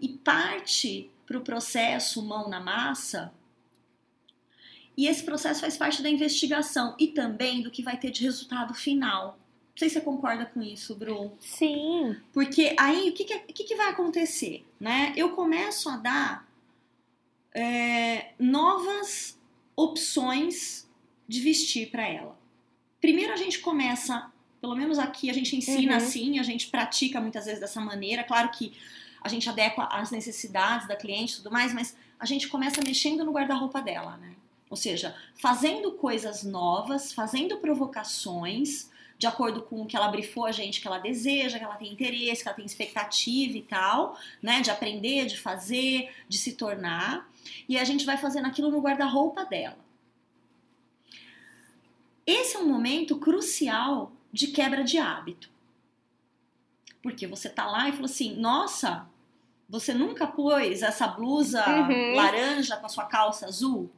e 0.00 0.08
parte 0.08 1.10
para 1.26 1.38
o 1.38 1.42
processo 1.42 2.22
mão 2.22 2.48
na 2.48 2.60
massa. 2.60 3.32
E 4.96 5.06
esse 5.06 5.24
processo 5.24 5.60
faz 5.60 5.76
parte 5.76 6.02
da 6.02 6.10
investigação 6.10 6.94
e 6.98 7.08
também 7.08 7.62
do 7.62 7.70
que 7.70 7.82
vai 7.82 7.96
ter 7.96 8.10
de 8.10 8.22
resultado 8.22 8.74
final. 8.74 9.38
Não 9.72 9.78
sei 9.78 9.88
se 9.88 9.94
você 9.94 10.00
concorda 10.02 10.44
com 10.44 10.62
isso, 10.62 10.94
Bru. 10.94 11.32
Sim. 11.40 12.14
Porque 12.32 12.76
aí 12.78 13.08
o 13.08 13.14
que, 13.14 13.24
que, 13.24 13.34
o 13.34 13.52
que 13.52 13.64
que 13.64 13.74
vai 13.74 13.88
acontecer? 13.90 14.66
Né? 14.78 15.14
Eu 15.16 15.30
começo 15.30 15.88
a 15.88 15.96
dar 15.96 16.46
é, 17.54 18.32
novas 18.38 19.38
opções 19.74 20.88
de 21.26 21.40
vestir 21.40 21.90
para 21.90 22.06
ela. 22.06 22.38
Primeiro 23.00 23.32
a 23.32 23.36
gente 23.36 23.60
começa, 23.60 24.30
pelo 24.60 24.76
menos 24.76 24.98
aqui 24.98 25.30
a 25.30 25.32
gente 25.32 25.56
ensina 25.56 25.92
Uhum. 25.92 25.96
assim, 25.98 26.38
a 26.38 26.42
gente 26.42 26.68
pratica 26.68 27.20
muitas 27.20 27.46
vezes 27.46 27.60
dessa 27.60 27.80
maneira. 27.80 28.22
Claro 28.24 28.50
que 28.50 28.76
a 29.22 29.28
gente 29.28 29.48
adequa 29.48 29.84
às 29.84 30.10
necessidades 30.10 30.86
da 30.86 30.96
cliente 30.96 31.34
e 31.34 31.36
tudo 31.38 31.50
mais, 31.50 31.72
mas 31.72 31.96
a 32.18 32.26
gente 32.26 32.48
começa 32.48 32.82
mexendo 32.82 33.24
no 33.24 33.32
guarda-roupa 33.32 33.80
dela, 33.80 34.16
né? 34.18 34.34
Ou 34.68 34.76
seja, 34.76 35.14
fazendo 35.34 35.92
coisas 35.92 36.42
novas, 36.44 37.12
fazendo 37.12 37.56
provocações 37.58 38.90
de 39.22 39.26
acordo 39.28 39.62
com 39.62 39.82
o 39.82 39.86
que 39.86 39.96
ela 39.96 40.08
brifou 40.08 40.44
a 40.46 40.50
gente 40.50 40.80
que 40.80 40.86
ela 40.88 40.98
deseja, 40.98 41.56
que 41.56 41.62
ela 41.64 41.76
tem 41.76 41.92
interesse, 41.92 42.42
que 42.42 42.48
ela 42.48 42.56
tem 42.56 42.66
expectativa 42.66 43.56
e 43.56 43.62
tal, 43.62 44.18
né? 44.42 44.60
De 44.60 44.68
aprender, 44.68 45.26
de 45.26 45.38
fazer, 45.38 46.10
de 46.28 46.36
se 46.36 46.54
tornar. 46.54 47.30
E 47.68 47.78
a 47.78 47.84
gente 47.84 48.04
vai 48.04 48.16
fazendo 48.16 48.46
aquilo 48.48 48.68
no 48.68 48.80
guarda-roupa 48.80 49.44
dela. 49.44 49.78
Esse 52.26 52.56
é 52.56 52.58
um 52.58 52.66
momento 52.66 53.16
crucial 53.16 54.10
de 54.32 54.48
quebra 54.48 54.82
de 54.82 54.98
hábito. 54.98 55.48
Porque 57.00 57.24
você 57.24 57.48
tá 57.48 57.64
lá 57.66 57.88
e 57.88 57.92
falou 57.92 58.06
assim: 58.06 58.34
nossa, 58.34 59.06
você 59.68 59.94
nunca 59.94 60.26
pôs 60.26 60.82
essa 60.82 61.06
blusa 61.06 61.64
Uhum. 61.64 62.16
laranja 62.16 62.76
com 62.76 62.86
a 62.86 62.88
sua 62.88 63.04
calça 63.04 63.46
azul? 63.46 63.88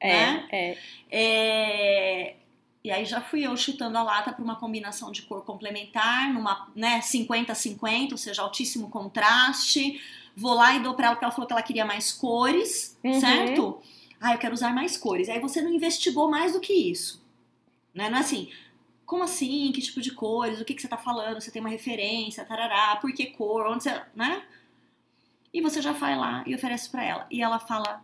né? 0.00 0.48
É, 0.52 0.78
é. 1.10 2.36
E 2.82 2.90
aí 2.90 3.04
já 3.04 3.20
fui 3.20 3.46
eu 3.46 3.54
chutando 3.56 3.98
a 3.98 4.02
lata 4.02 4.32
para 4.32 4.42
uma 4.42 4.56
combinação 4.56 5.12
de 5.12 5.22
cor 5.22 5.44
complementar, 5.44 6.32
numa 6.32 6.68
né, 6.74 7.00
50-50, 7.00 8.12
ou 8.12 8.18
seja, 8.18 8.40
altíssimo 8.42 8.88
contraste. 8.88 10.00
Vou 10.34 10.54
lá 10.54 10.74
e 10.74 10.80
dou 10.80 10.94
para 10.94 11.06
ela 11.08 11.14
porque 11.16 11.24
ela 11.24 11.32
falou 11.34 11.46
que 11.46 11.52
ela 11.52 11.62
queria 11.62 11.84
mais 11.84 12.10
cores, 12.12 12.98
Uhum. 13.04 13.20
certo? 13.20 13.80
Ah, 14.20 14.32
eu 14.34 14.38
quero 14.38 14.54
usar 14.54 14.72
mais 14.74 14.96
cores. 14.96 15.28
Aí 15.28 15.40
você 15.40 15.60
não 15.60 15.70
investigou 15.72 16.30
mais 16.30 16.52
do 16.54 16.60
que 16.60 16.72
isso. 16.72 17.22
Né? 17.94 18.08
Não 18.08 18.16
é 18.18 18.20
assim, 18.20 18.50
como 19.04 19.24
assim? 19.24 19.70
Que 19.72 19.82
tipo 19.82 20.00
de 20.00 20.12
cores? 20.12 20.60
O 20.60 20.64
que, 20.64 20.72
que 20.74 20.80
você 20.80 20.88
tá 20.88 20.96
falando? 20.96 21.40
Você 21.40 21.50
tem 21.50 21.60
uma 21.60 21.68
referência, 21.68 22.44
tarará, 22.44 22.96
por 22.96 23.12
que 23.12 23.26
cor? 23.26 23.66
Onde 23.66 23.82
você. 23.84 24.00
né? 24.14 24.42
E 25.52 25.60
você 25.60 25.82
já 25.82 25.92
vai 25.92 26.16
lá 26.16 26.44
e 26.46 26.54
oferece 26.54 26.88
para 26.88 27.04
ela. 27.04 27.26
E 27.30 27.42
ela 27.42 27.58
fala: 27.58 28.02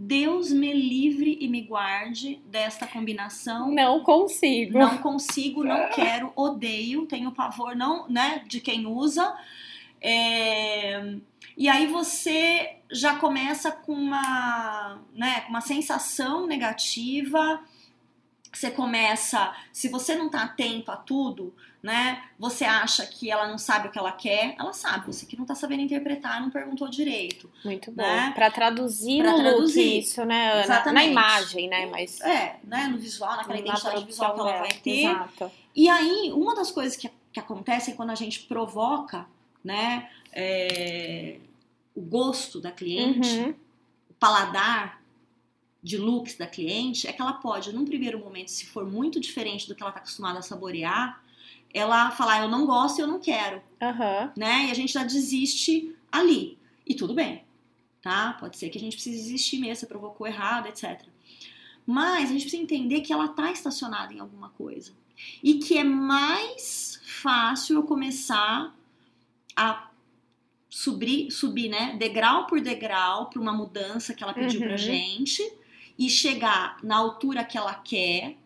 Deus 0.00 0.52
me 0.52 0.72
livre 0.72 1.36
e 1.40 1.48
me 1.48 1.60
guarde 1.62 2.40
desta 2.46 2.86
combinação. 2.86 3.74
Não 3.74 4.04
consigo. 4.04 4.78
Não 4.78 4.98
consigo, 4.98 5.64
não 5.64 5.90
quero, 5.90 6.32
odeio, 6.36 7.04
tenho 7.04 7.32
pavor, 7.32 7.74
não, 7.74 8.08
né, 8.08 8.44
de 8.46 8.60
quem 8.60 8.86
usa. 8.86 9.36
É, 10.00 11.16
E 11.56 11.68
aí 11.68 11.88
você 11.88 12.76
já 12.92 13.16
começa 13.16 13.72
com 13.72 13.92
uma, 13.92 15.00
né, 15.12 15.40
com 15.40 15.48
uma 15.48 15.60
sensação 15.60 16.46
negativa. 16.46 17.60
Você 18.52 18.70
começa, 18.70 19.52
se 19.72 19.88
você 19.88 20.14
não 20.14 20.30
tá 20.30 20.44
atento 20.44 20.92
a 20.92 20.96
tudo, 20.96 21.52
né? 21.82 22.24
Você 22.38 22.64
acha 22.64 23.06
que 23.06 23.30
ela 23.30 23.46
não 23.46 23.56
sabe 23.58 23.88
o 23.88 23.90
que 23.90 23.98
ela 23.98 24.10
quer, 24.12 24.54
ela 24.58 24.72
sabe, 24.72 25.06
você 25.06 25.24
que 25.26 25.36
não 25.38 25.44
tá 25.46 25.54
sabendo 25.54 25.82
interpretar, 25.82 26.40
não 26.40 26.50
perguntou 26.50 26.88
direito. 26.88 27.48
Muito 27.64 27.90
bom. 27.92 28.02
Né? 28.02 28.32
Pra 28.34 28.50
traduzir 28.50 29.22
Pra 29.22 29.34
traduzir. 29.34 30.00
isso, 30.00 30.24
né, 30.24 30.46
Ana? 30.50 30.56
Na 30.58 30.64
Exatamente. 30.64 31.10
imagem, 31.10 31.68
né? 31.68 31.86
Mas 31.86 32.20
É, 32.20 32.58
né, 32.64 32.88
no 32.88 32.98
visual, 32.98 33.36
naquela 33.36 33.54
na 33.54 33.60
identidade 33.60 34.04
visual 34.04 34.34
que 34.34 34.40
ela 34.40 34.58
vai 34.58 34.72
ter. 34.72 35.04
Exato. 35.04 35.50
E 35.74 35.88
aí, 35.88 36.32
uma 36.32 36.54
das 36.54 36.70
coisas 36.72 36.96
que, 36.96 37.08
que 37.32 37.38
acontece 37.38 37.92
é 37.92 37.94
quando 37.94 38.10
a 38.10 38.14
gente 38.16 38.40
provoca, 38.40 39.26
né, 39.62 40.08
é, 40.32 41.38
o 41.94 42.00
gosto 42.00 42.60
da 42.60 42.70
cliente, 42.72 43.28
Uhum. 43.38 43.54
o 44.10 44.14
paladar 44.14 45.00
de 45.80 45.96
looks 45.96 46.36
da 46.36 46.46
cliente, 46.46 47.06
é 47.06 47.12
que 47.12 47.22
ela 47.22 47.34
pode, 47.34 47.72
num 47.72 47.84
primeiro 47.84 48.18
momento, 48.18 48.50
se 48.50 48.66
for 48.66 48.84
muito 48.84 49.20
diferente 49.20 49.68
do 49.68 49.74
que 49.76 49.82
ela 49.82 49.90
está 49.90 50.00
acostumada 50.00 50.40
a 50.40 50.42
saborear, 50.42 51.22
ela 51.72 52.10
falar, 52.10 52.40
eu 52.42 52.48
não 52.48 52.66
gosto 52.66 52.98
e 52.98 53.02
eu 53.02 53.06
não 53.06 53.20
quero, 53.20 53.62
Aham. 53.80 54.32
né? 54.36 54.66
E 54.66 54.70
a 54.70 54.74
gente 54.74 54.92
já 54.92 55.04
desiste 55.04 55.94
ali. 56.10 56.58
E 56.86 56.94
tudo 56.94 57.14
bem, 57.14 57.44
tá? 58.02 58.34
Pode 58.40 58.56
ser 58.56 58.70
que 58.70 58.78
a 58.78 58.80
gente 58.80 58.94
precise 58.96 59.16
desistir 59.22 59.58
mesmo, 59.58 59.76
você 59.76 59.86
provocou 59.86 60.26
errado, 60.26 60.66
etc. 60.66 61.02
Mas 61.86 62.30
a 62.30 62.32
gente 62.32 62.42
precisa 62.42 62.62
entender 62.62 63.00
que 63.02 63.12
ela 63.12 63.28
tá 63.28 63.50
estacionada 63.50 64.12
em 64.12 64.20
alguma 64.20 64.48
coisa. 64.50 64.92
E 65.42 65.54
que 65.54 65.76
é 65.76 65.84
mais 65.84 67.00
fácil 67.04 67.76
eu 67.76 67.82
começar 67.82 68.74
a 69.56 69.88
subir, 70.70 71.30
subir 71.30 71.68
né, 71.68 71.96
degrau 71.98 72.46
por 72.46 72.60
degrau 72.60 73.26
para 73.30 73.40
uma 73.40 73.52
mudança 73.52 74.14
que 74.14 74.22
ela 74.22 74.32
pediu 74.34 74.60
pra 74.60 74.72
Uhum. 74.72 74.78
gente 74.78 75.42
e 75.98 76.08
chegar 76.08 76.76
na 76.82 76.96
altura 76.96 77.42
que 77.44 77.58
ela 77.58 77.74
quer, 77.74 78.36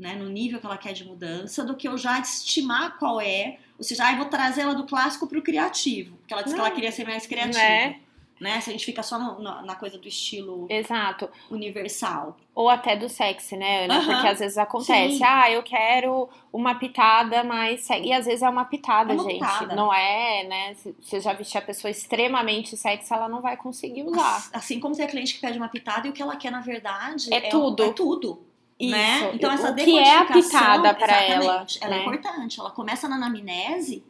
né, 0.00 0.14
no 0.16 0.28
nível 0.28 0.58
que 0.58 0.66
ela 0.66 0.76
quer 0.78 0.92
de 0.92 1.04
mudança, 1.04 1.62
do 1.62 1.76
que 1.76 1.86
eu 1.86 1.96
já 1.98 2.18
estimar 2.18 2.98
qual 2.98 3.20
é. 3.20 3.58
Ou 3.78 3.84
seja, 3.84 4.06
ah, 4.06 4.12
eu 4.12 4.18
vou 4.18 4.26
trazer 4.26 4.62
ela 4.62 4.74
do 4.74 4.84
clássico 4.84 5.26
pro 5.26 5.40
criativo, 5.42 6.16
porque 6.16 6.32
ela 6.34 6.42
disse 6.42 6.54
que 6.54 6.60
ela 6.60 6.70
queria 6.70 6.90
ser 6.92 7.06
mais 7.06 7.26
criativa. 7.26 7.58
Né? 7.58 8.00
Né? 8.40 8.58
Se 8.62 8.70
a 8.70 8.72
gente 8.72 8.86
fica 8.86 9.02
só 9.02 9.18
no- 9.18 9.38
na, 9.42 9.60
na 9.60 9.74
coisa 9.74 9.98
do 9.98 10.08
estilo 10.08 10.66
Exato. 10.70 11.28
universal. 11.50 12.38
Ou 12.54 12.70
até 12.70 12.96
do 12.96 13.06
sexy, 13.06 13.54
né, 13.56 13.84
Ana? 13.84 13.98
Aham. 13.98 14.06
Porque 14.14 14.28
às 14.28 14.38
vezes 14.38 14.56
acontece, 14.56 15.18
Sim. 15.18 15.24
ah, 15.24 15.50
eu 15.50 15.62
quero 15.62 16.26
uma 16.50 16.74
pitada 16.74 17.44
mais 17.44 17.82
sexy. 17.82 18.08
E 18.08 18.12
às 18.14 18.24
vezes 18.24 18.42
é 18.42 18.48
uma 18.48 18.64
pitada, 18.64 19.12
É 19.12 19.14
uma 19.14 19.24
gente. 19.24 19.34
pitada. 19.40 19.74
Não 19.76 19.92
é, 19.92 20.44
né? 20.44 20.74
Se 20.74 20.94
você 21.02 21.20
já 21.20 21.34
vestir 21.34 21.58
a 21.58 21.62
pessoa 21.62 21.90
extremamente 21.90 22.76
sexy, 22.78 23.12
ela 23.12 23.28
não 23.28 23.40
vai 23.42 23.56
conseguir 23.58 24.04
usar. 24.04 24.36
Ass- 24.36 24.50
Assim 24.54 24.80
como 24.80 24.96
tem 24.96 25.04
a 25.04 25.08
cliente 25.08 25.34
que 25.34 25.40
pede 25.40 25.58
uma 25.58 25.68
pitada 25.68 26.06
e 26.06 26.10
o 26.10 26.12
que 26.14 26.22
ela 26.22 26.36
quer, 26.36 26.50
na 26.50 26.60
verdade, 26.60 27.32
É 27.32 27.46
o- 27.48 27.50
tudo. 27.50 27.82
É 27.84 27.92
tudo. 27.92 28.42
Isso. 28.80 28.90
Né? 28.90 29.34
Então, 29.34 29.52
essa 29.52 29.70
o 29.70 29.74
que 29.74 29.98
é 29.98 30.16
a 30.16 30.20
decodificação, 30.20 30.82
pitada 30.82 30.94
pra 30.94 31.22
ela? 31.22 31.66
ela 31.80 31.94
é 31.94 31.98
né? 31.98 32.00
importante. 32.00 32.58
Ela 32.58 32.70
começa 32.70 33.06
na 33.06 33.16
anamnese, 33.16 34.02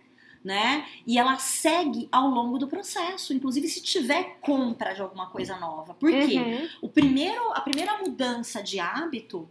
né? 0.44 0.86
E 1.04 1.18
ela 1.18 1.36
segue 1.38 2.08
ao 2.12 2.28
longo 2.28 2.56
do 2.56 2.68
processo. 2.68 3.34
Inclusive, 3.34 3.66
se 3.66 3.82
tiver 3.82 4.38
compra 4.40 4.94
de 4.94 5.02
alguma 5.02 5.26
coisa 5.26 5.56
nova. 5.56 5.92
Por 5.94 6.10
quê? 6.10 6.38
Uhum. 6.38 6.68
O 6.82 6.88
primeiro, 6.88 7.52
a 7.52 7.60
primeira 7.60 7.98
mudança 7.98 8.62
de 8.62 8.78
hábito 8.78 9.50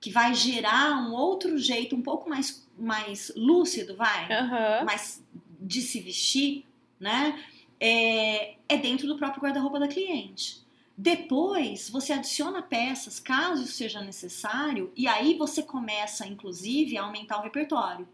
que 0.00 0.10
vai 0.10 0.32
gerar 0.32 0.96
um 0.96 1.12
outro 1.12 1.58
jeito 1.58 1.94
um 1.94 2.02
pouco 2.02 2.30
mais, 2.30 2.66
mais 2.78 3.30
lúcido, 3.36 3.96
vai? 3.96 4.32
Aham. 4.32 4.84
mais 4.84 5.22
de 5.60 5.82
se 5.82 6.00
vestir, 6.00 6.64
né? 6.98 7.38
É, 7.80 8.54
é 8.68 8.76
dentro 8.78 9.06
do 9.06 9.16
próprio 9.16 9.42
guarda-roupa 9.42 9.78
da 9.78 9.88
cliente. 9.88 10.66
Depois 11.00 11.88
você 11.88 12.12
adiciona 12.12 12.60
peças, 12.60 13.20
caso 13.20 13.68
seja 13.68 14.00
necessário, 14.00 14.92
e 14.96 15.06
aí 15.06 15.34
você 15.34 15.62
começa, 15.62 16.26
inclusive, 16.26 16.98
a 16.98 17.04
aumentar 17.04 17.38
o 17.38 17.42
repertório 17.42 18.08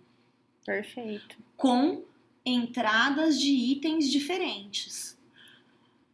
Perfeito. 0.66 1.34
com 1.56 2.02
entradas 2.44 3.40
de 3.40 3.48
itens 3.48 4.10
diferentes. 4.10 5.16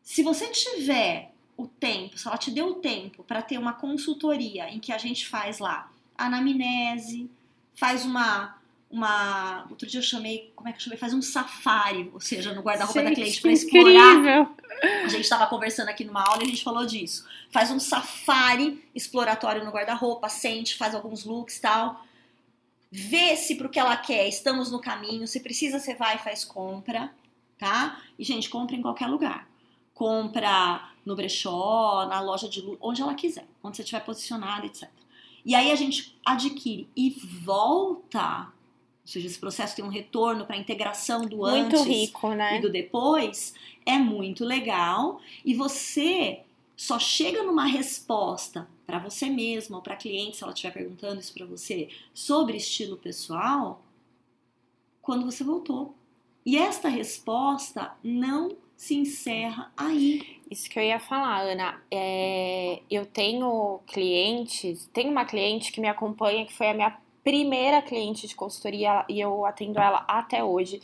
Se 0.00 0.22
você 0.22 0.46
tiver 0.46 1.32
o 1.56 1.66
tempo, 1.66 2.16
se 2.16 2.28
ela 2.28 2.38
te 2.38 2.52
deu 2.52 2.68
o 2.68 2.74
tempo 2.74 3.24
para 3.24 3.42
ter 3.42 3.58
uma 3.58 3.72
consultoria 3.72 4.70
em 4.70 4.78
que 4.78 4.92
a 4.92 4.98
gente 4.98 5.26
faz 5.26 5.58
lá 5.58 5.92
anamnese, 6.16 7.28
faz 7.74 8.04
uma 8.04 8.59
uma 8.90 9.66
outro 9.70 9.86
dia 9.86 10.00
eu 10.00 10.04
chamei, 10.04 10.52
como 10.56 10.68
é 10.68 10.72
que 10.72 10.78
eu 10.78 10.82
chamei? 10.82 10.98
Faz 10.98 11.14
um 11.14 11.22
safari, 11.22 12.10
ou 12.12 12.20
seja, 12.20 12.52
no 12.52 12.60
guarda-roupa 12.60 13.02
da 13.02 13.12
cliente 13.12 13.40
para 13.40 13.52
explorar 13.52 14.16
incrível. 14.16 14.56
a 15.04 15.08
gente 15.08 15.20
estava 15.20 15.46
conversando 15.46 15.88
aqui 15.88 16.04
numa 16.04 16.22
aula 16.22 16.42
e 16.42 16.46
a 16.46 16.48
gente 16.48 16.64
falou 16.64 16.84
disso. 16.84 17.24
Faz 17.50 17.70
um 17.70 17.78
safari 17.78 18.84
exploratório 18.92 19.64
no 19.64 19.70
guarda-roupa, 19.70 20.28
sente, 20.28 20.76
faz 20.76 20.94
alguns 20.94 21.24
looks 21.24 21.58
e 21.58 21.60
tal. 21.60 22.04
Vê 22.90 23.36
se 23.36 23.54
pro 23.54 23.68
que 23.68 23.78
ela 23.78 23.96
quer 23.96 24.26
estamos 24.26 24.72
no 24.72 24.80
caminho. 24.80 25.26
Se 25.28 25.38
precisa, 25.38 25.78
você 25.78 25.94
vai 25.94 26.16
e 26.16 26.18
faz 26.18 26.44
compra, 26.44 27.12
tá? 27.56 28.00
E, 28.18 28.24
gente, 28.24 28.50
compra 28.50 28.74
em 28.74 28.82
qualquer 28.82 29.06
lugar. 29.06 29.48
Compra 29.94 30.90
no 31.06 31.14
brechó, 31.14 32.06
na 32.08 32.20
loja 32.20 32.48
de 32.48 32.60
luz, 32.60 32.76
onde 32.80 33.00
ela 33.00 33.14
quiser, 33.14 33.46
onde 33.62 33.76
você 33.76 33.82
estiver 33.82 34.00
posicionada, 34.00 34.66
etc. 34.66 34.88
E 35.44 35.54
aí 35.54 35.70
a 35.70 35.76
gente 35.76 36.18
adquire 36.24 36.88
e 36.96 37.10
volta. 37.44 38.48
Ou 39.10 39.14
seja, 39.14 39.26
esse 39.26 39.40
processo 39.40 39.74
tem 39.74 39.84
um 39.84 39.88
retorno 39.88 40.46
para 40.46 40.54
a 40.54 40.58
integração 40.58 41.26
do 41.26 41.38
Muito 41.38 41.76
antes 41.76 41.82
rico, 41.82 42.32
e 42.32 42.36
né? 42.36 42.60
do 42.60 42.70
depois 42.70 43.54
é 43.84 43.98
muito 43.98 44.44
legal 44.44 45.20
e 45.44 45.52
você 45.52 46.42
só 46.76 46.96
chega 46.96 47.42
numa 47.42 47.66
resposta 47.66 48.68
para 48.86 49.00
você 49.00 49.26
mesma 49.26 49.78
ou 49.78 49.82
para 49.82 49.96
cliente, 49.96 50.36
se 50.36 50.44
ela 50.44 50.52
estiver 50.52 50.72
perguntando 50.72 51.20
isso 51.20 51.34
para 51.34 51.44
você, 51.44 51.88
sobre 52.14 52.56
estilo 52.56 52.96
pessoal, 52.96 53.82
quando 55.02 55.24
você 55.24 55.42
voltou. 55.42 55.92
E 56.46 56.56
esta 56.56 56.88
resposta 56.88 57.92
não 58.04 58.56
se 58.76 58.94
encerra 58.94 59.72
aí. 59.76 60.38
Isso 60.48 60.70
que 60.70 60.78
eu 60.78 60.84
ia 60.84 61.00
falar, 61.00 61.40
Ana. 61.40 61.82
É, 61.90 62.80
eu 62.88 63.04
tenho 63.04 63.80
clientes, 63.88 64.88
tem 64.92 65.08
uma 65.08 65.24
cliente 65.24 65.72
que 65.72 65.80
me 65.80 65.88
acompanha, 65.88 66.46
que 66.46 66.52
foi 66.52 66.68
a 66.68 66.74
minha 66.74 66.96
primeira 67.22 67.82
cliente 67.82 68.26
de 68.26 68.34
consultoria 68.34 69.04
e 69.08 69.20
eu 69.20 69.44
atendo 69.44 69.78
ela 69.78 70.04
até 70.08 70.42
hoje. 70.42 70.80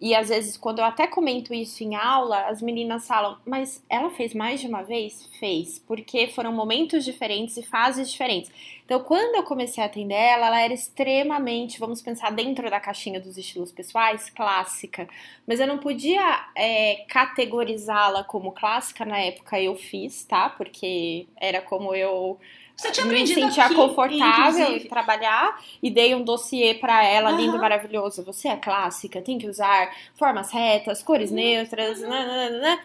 E 0.00 0.14
às 0.14 0.28
vezes, 0.28 0.56
quando 0.56 0.78
eu 0.78 0.84
até 0.84 1.08
comento 1.08 1.52
isso 1.52 1.82
em 1.82 1.96
aula, 1.96 2.46
as 2.46 2.62
meninas 2.62 3.06
falam, 3.08 3.36
mas 3.44 3.82
ela 3.90 4.10
fez 4.10 4.32
mais 4.32 4.60
de 4.60 4.68
uma 4.68 4.82
vez? 4.82 5.28
Fez, 5.40 5.80
porque 5.80 6.28
foram 6.28 6.52
momentos 6.52 7.04
diferentes 7.04 7.56
e 7.56 7.64
fases 7.64 8.08
diferentes. 8.08 8.48
Então, 8.84 9.00
quando 9.00 9.34
eu 9.34 9.42
comecei 9.42 9.82
a 9.82 9.86
atender 9.86 10.14
ela, 10.14 10.46
ela 10.46 10.60
era 10.60 10.72
extremamente, 10.72 11.80
vamos 11.80 12.00
pensar 12.00 12.30
dentro 12.30 12.70
da 12.70 12.78
caixinha 12.78 13.20
dos 13.20 13.36
estilos 13.36 13.72
pessoais, 13.72 14.30
clássica. 14.30 15.08
Mas 15.44 15.58
eu 15.58 15.66
não 15.66 15.78
podia 15.78 16.46
é, 16.54 17.04
categorizá-la 17.08 18.22
como 18.22 18.52
clássica 18.52 19.04
na 19.04 19.18
época, 19.18 19.60
eu 19.60 19.74
fiz, 19.74 20.24
tá? 20.24 20.48
Porque 20.48 21.26
era 21.40 21.60
como 21.60 21.92
eu 21.92 22.38
você 22.78 22.92
tinha 22.92 23.06
me 23.06 23.26
sentia 23.26 23.64
aqui, 23.64 23.74
confortável 23.74 24.58
inclusive. 24.68 24.86
em 24.86 24.88
trabalhar 24.88 25.60
e 25.82 25.90
dei 25.90 26.14
um 26.14 26.22
dossiê 26.22 26.74
pra 26.74 27.04
ela, 27.04 27.32
lindo, 27.32 27.52
Aham. 27.52 27.60
maravilhoso. 27.60 28.22
Você 28.22 28.46
é 28.46 28.56
clássica, 28.56 29.20
tem 29.20 29.36
que 29.36 29.48
usar 29.48 29.90
formas 30.14 30.52
retas, 30.52 31.02
cores 31.02 31.30
Uhum. 31.30 31.36
neutras, 31.36 32.00
nananana. 32.00 32.78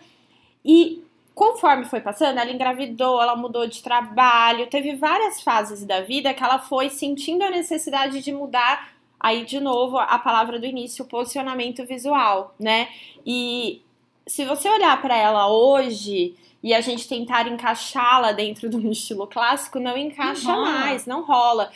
E 0.66 1.04
conforme 1.36 1.86
foi 1.86 2.02
passando, 2.02 2.40
ela 2.40 2.52
engravidou, 2.52 3.22
ela 3.22 3.36
mudou 3.36 3.68
de 3.68 3.84
trabalho, 3.84 4.66
teve 4.68 4.96
várias 4.96 5.42
fases 5.44 5.86
da 5.86 6.02
vida 6.02 6.34
que 6.34 6.44
ela 6.44 6.58
foi 6.58 6.90
sentindo 6.90 7.44
a 7.44 7.52
necessidade 7.52 8.22
de 8.22 8.32
mudar. 8.32 8.94
Aí, 9.20 9.46
de 9.46 9.60
novo, 9.60 9.98
a 10.00 10.18
palavra 10.18 10.60
do 10.60 10.66
início, 10.66 11.06
o 11.06 11.08
posicionamento 11.08 11.86
visual, 11.86 12.54
né? 12.60 12.90
E 13.26 13.82
se 14.26 14.44
você 14.44 14.68
olhar 14.70 15.00
pra 15.02 15.16
ela 15.16 15.48
hoje 15.50 16.36
e 16.64 16.74
a 16.74 16.80
gente 16.80 17.08
tentar 17.08 17.48
encaixá-la 17.48 18.32
dentro 18.32 18.70
de 18.70 18.78
um 18.78 18.90
estilo 18.92 19.28
clássico, 19.28 19.80
não 19.80 19.98
encaixa 19.98 20.48
Não 20.48 20.62
mais, 20.62 21.06
não 21.06 21.24
rola. 21.24 21.70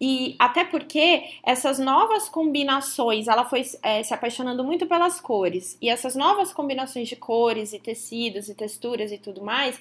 E 0.00 0.34
até 0.36 0.64
porque 0.64 1.22
essas 1.44 1.78
novas 1.78 2.28
combinações, 2.28 3.28
ela 3.28 3.44
foi 3.44 3.62
é, 3.82 4.02
se 4.02 4.12
apaixonando 4.12 4.64
muito 4.64 4.84
pelas 4.86 5.20
cores. 5.20 5.78
E 5.80 5.88
essas 5.88 6.16
novas 6.16 6.52
combinações 6.52 7.08
de 7.08 7.14
cores 7.14 7.72
e 7.72 7.78
tecidos 7.78 8.48
e 8.48 8.54
texturas 8.54 9.12
e 9.12 9.18
tudo 9.18 9.44
mais 9.44 9.78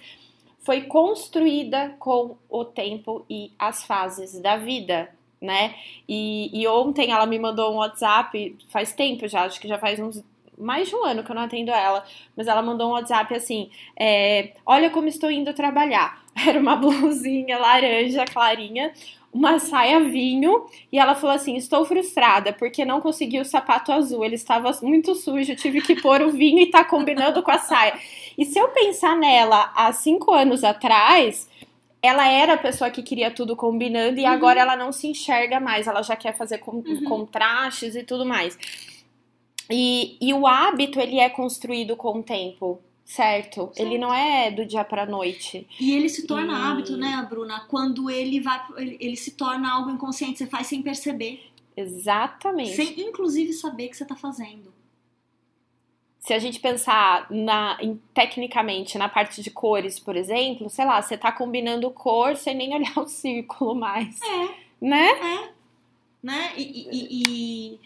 foi 0.60 0.82
construída 0.84 1.96
com 1.98 2.38
o 2.48 2.64
tempo 2.64 3.26
e 3.28 3.52
as 3.58 3.84
fases 3.84 4.40
da 4.40 4.58
vida, 4.58 5.10
né? 5.42 5.74
E, 6.08 6.52
e 6.54 6.68
ontem 6.68 7.12
ela 7.12 7.26
me 7.26 7.40
mandou 7.40 7.74
um 7.74 7.78
WhatsApp, 7.78 8.56
faz 8.70 8.94
tempo 8.94 9.28
já, 9.28 9.46
acho 9.46 9.60
que 9.60 9.68
já 9.68 9.80
faz 9.80 10.00
uns 10.00 10.24
mais 10.58 10.88
de 10.90 10.96
um 10.96 11.04
ano 11.04 11.24
que 11.24 11.32
eu 11.32 11.36
não 11.36 11.44
atendo 11.44 11.72
ela, 11.72 12.04
mas 12.36 12.48
ela 12.48 12.62
mandou 12.62 12.90
um 12.90 12.94
WhatsApp 12.94 13.34
assim: 13.34 13.70
é, 14.00 14.54
Olha 14.66 14.90
como 14.90 15.08
estou 15.08 15.32
indo 15.32 15.54
trabalhar. 15.54 16.22
Era 16.48 16.60
uma 16.60 16.76
blusinha 16.76 17.58
laranja 17.58 18.24
clarinha, 18.26 18.94
uma 19.34 19.60
saia 19.60 20.00
vinho, 20.02 20.66
e 20.92 20.98
ela 21.00 21.16
falou 21.16 21.36
assim: 21.36 21.56
Estou 21.56 21.84
frustrada 21.86 22.54
porque 22.54 22.86
não 22.86 23.02
consegui 23.02 23.40
o 23.40 23.46
sapato 23.46 23.92
azul, 23.92 24.24
ele 24.24 24.36
estava 24.36 24.72
muito 24.82 25.14
sujo, 25.16 25.56
tive 25.56 25.82
que 25.82 26.00
pôr 26.02 26.22
o 26.22 26.32
vinho 26.32 26.60
e 26.60 26.70
tá 26.72 26.84
combinando 26.86 27.42
com 27.44 27.52
a 27.52 27.58
saia. 27.58 27.94
E 28.38 28.46
se 28.46 28.58
eu 28.58 28.70
pensar 28.70 29.16
nela 29.18 29.72
há 29.76 29.92
cinco 29.92 30.34
anos 30.34 30.64
atrás, 30.64 31.50
ela 32.02 32.28
era 32.28 32.54
a 32.54 32.58
pessoa 32.58 32.90
que 32.90 33.04
queria 33.04 33.30
tudo 33.30 33.56
combinando 33.56 34.20
e 34.20 34.24
Uhum. 34.24 34.30
agora 34.32 34.60
ela 34.62 34.76
não 34.76 34.92
se 34.92 35.08
enxerga 35.08 35.60
mais, 35.60 35.86
ela 35.86 36.02
já 36.02 36.16
quer 36.16 36.36
fazer 36.36 36.58
com- 36.60 36.78
Uhum. 36.78 37.04
contrastes 37.04 37.94
e 37.96 38.04
tudo 38.04 38.26
mais. 38.26 38.58
E, 39.72 40.18
e 40.22 40.34
o 40.34 40.46
hábito, 40.46 41.00
ele 41.00 41.20
é 41.20 41.30
construído 41.30 41.96
com 41.96 42.20
o 42.20 42.24
tempo, 42.24 42.80
certo? 43.06 43.72
Ele 43.76 43.98
não 43.98 44.14
é 44.14 44.52
do 44.52 44.66
dia 44.66 44.84
pra 44.84 45.06
noite. 45.06 45.68
E 45.80 45.94
ele 45.96 46.10
se 46.10 46.28
torna 46.28 46.54
E- 46.54 46.62
hábito, 46.64 46.98
né, 46.98 47.26
Bruna? 47.30 47.62
Quando 47.70 48.10
ele 48.10 48.40
vai, 48.40 48.62
ele, 48.78 48.98
ele 49.00 49.16
se 49.16 49.32
torna 49.32 49.72
algo 49.72 49.90
inconsciente, 49.92 50.38
você 50.40 50.46
faz 50.48 50.68
sem 50.68 50.82
perceber, 50.82 51.42
Exatamente. 51.76 52.76
sem 52.76 53.00
inclusive 53.02 53.54
saber 53.54 53.88
que 53.90 53.96
você 53.98 54.06
tá 54.06 54.16
fazendo. 54.16 54.72
Se 56.20 56.34
a 56.36 56.40
gente 56.40 56.60
pensar 56.60 57.26
na, 57.32 57.78
em- 57.82 58.00
tecnicamente 58.14 58.96
na 58.98 59.10
parte 59.10 59.42
de 59.42 59.50
cores, 59.50 60.00
por 60.00 60.16
exemplo, 60.16 60.70
sei 60.70 60.86
lá, 60.86 61.02
você 61.02 61.18
tá 61.18 61.32
combinando 61.32 61.90
cor 61.90 62.36
sem 62.36 62.56
nem 62.56 62.74
olhar 62.76 62.98
o 63.00 63.08
círculo 63.08 63.74
mais, 63.74 64.20
É, 64.22 64.50
né? 64.80 65.50
né? 66.22 66.54
E, 66.56 66.62
e- 66.62 66.90
e- 66.92 67.08
e- 67.74 67.80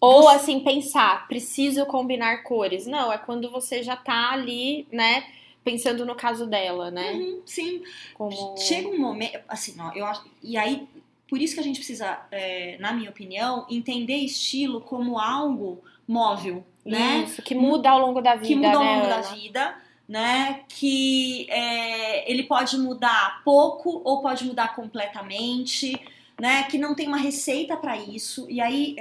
Ou 0.00 0.22
Você- 0.22 0.36
assim, 0.36 0.60
pensar, 0.60 1.26
preciso 1.26 1.84
combinar 1.86 2.42
cores. 2.44 2.86
Não, 2.86 3.12
é 3.12 3.18
quando 3.18 3.50
você 3.50 3.82
já 3.82 3.96
tá 3.96 4.30
ali, 4.32 4.86
né? 4.92 5.24
Pensando 5.64 6.06
no 6.06 6.14
caso 6.14 6.46
dela, 6.46 6.90
né? 6.90 7.12
Uhum, 7.12 7.42
sim, 7.44 7.82
Como. 8.14 8.56
chega 8.56 8.88
um 8.88 8.98
momento, 8.98 9.38
assim, 9.48 9.74
ó, 9.80 9.90
eu 9.94 10.06
acho, 10.06 10.24
e 10.42 10.56
aí 10.56 10.86
por 11.28 11.38
isso 11.42 11.52
que 11.54 11.60
a 11.60 11.62
gente 11.62 11.76
precisa, 11.76 12.18
é, 12.30 12.78
na 12.80 12.92
minha 12.92 13.10
opinião, 13.10 13.66
entender 13.68 14.16
estilo 14.16 14.80
como 14.80 15.18
algo 15.18 15.82
móvel, 16.06 16.64
né? 16.86 17.24
Isso, 17.26 17.42
que 17.42 17.54
muda 17.54 17.90
ao 17.90 17.98
longo 17.98 18.22
da 18.22 18.34
vida, 18.34 18.46
que 18.46 18.54
muda 18.56 18.72
ao 18.78 18.82
né, 18.84 18.94
longo 18.94 19.06
da 19.08 19.16
Ana? 19.16 19.34
vida, 19.34 19.76
né? 20.08 20.60
Que 20.68 21.46
é, 21.50 22.30
ele 22.32 22.44
pode 22.44 22.78
mudar 22.78 23.42
pouco 23.44 24.00
ou 24.04 24.22
pode 24.22 24.46
mudar 24.46 24.74
completamente, 24.74 26.00
né? 26.40 26.62
Que 26.64 26.78
não 26.78 26.94
tem 26.94 27.06
uma 27.08 27.18
receita 27.18 27.76
para 27.76 27.94
isso. 27.96 28.46
E 28.48 28.58
aí, 28.60 28.96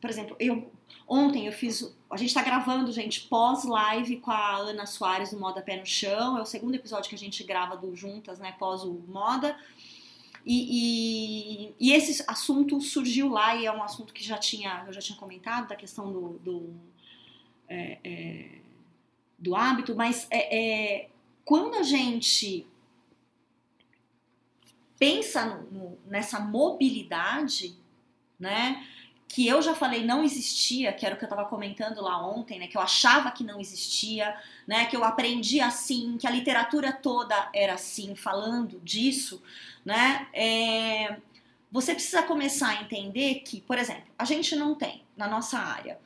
por 0.00 0.08
exemplo, 0.10 0.36
eu 0.38 0.70
ontem 1.06 1.46
eu 1.46 1.52
fiz, 1.52 1.94
a 2.08 2.16
gente 2.16 2.32
tá 2.32 2.42
gravando, 2.42 2.92
gente, 2.92 3.22
pós-live 3.22 4.18
com 4.18 4.30
a 4.30 4.56
Ana 4.56 4.86
Soares 4.86 5.30
do 5.32 5.38
Moda 5.40 5.60
Pé 5.60 5.76
no 5.76 5.86
Chão. 5.86 6.38
É 6.38 6.42
o 6.42 6.46
segundo 6.46 6.74
episódio 6.74 7.08
que 7.08 7.16
a 7.16 7.18
gente 7.18 7.42
grava 7.44 7.76
do 7.76 7.94
juntas, 7.96 8.38
né? 8.38 8.52
Pós 8.58 8.82
o 8.84 8.92
Moda. 9.08 9.56
E, 10.46 11.68
e, 11.68 11.74
e 11.78 11.92
esse 11.92 12.24
assunto 12.26 12.80
surgiu 12.80 13.28
lá 13.28 13.54
e 13.56 13.66
é 13.66 13.72
um 13.72 13.82
assunto 13.82 14.14
que 14.14 14.24
já 14.24 14.38
tinha, 14.38 14.84
eu 14.86 14.92
já 14.92 15.00
tinha 15.00 15.18
comentado 15.18 15.68
da 15.68 15.76
questão 15.76 16.10
do, 16.12 16.38
do 16.38 16.74
é, 17.68 17.98
é, 18.02 18.58
do 19.38 19.54
hábito, 19.54 19.94
mas 19.94 20.26
é, 20.30 21.02
é, 21.02 21.10
quando 21.44 21.74
a 21.74 21.82
gente 21.82 22.66
pensa 24.98 25.44
no- 25.44 25.70
no- 25.70 25.98
nessa 26.06 26.40
mobilidade, 26.40 27.74
né? 28.38 28.86
Que 29.32 29.46
eu 29.46 29.62
já 29.62 29.76
falei 29.76 30.04
não 30.04 30.24
existia, 30.24 30.92
que 30.92 31.06
era 31.06 31.14
o 31.14 31.18
que 31.18 31.22
eu 31.22 31.28
estava 31.28 31.48
comentando 31.48 32.02
lá 32.02 32.20
ontem, 32.26 32.58
né? 32.58 32.66
Que 32.66 32.76
eu 32.76 32.80
achava 32.80 33.30
que 33.30 33.44
não 33.44 33.60
existia, 33.60 34.36
né? 34.66 34.86
Que 34.86 34.96
eu 34.96 35.04
aprendi 35.04 35.60
assim, 35.60 36.18
que 36.18 36.26
a 36.26 36.30
literatura 36.30 36.92
toda 36.92 37.48
era 37.54 37.74
assim, 37.74 38.16
falando 38.16 38.80
disso, 38.80 39.40
né? 39.84 40.26
É, 40.32 41.16
você 41.70 41.94
precisa 41.94 42.24
começar 42.24 42.70
a 42.70 42.82
entender 42.82 43.36
que, 43.46 43.60
por 43.60 43.78
exemplo, 43.78 44.10
a 44.18 44.24
gente 44.24 44.56
não 44.56 44.74
tem 44.74 45.04
na 45.16 45.28
nossa 45.28 45.58
área 45.58 46.00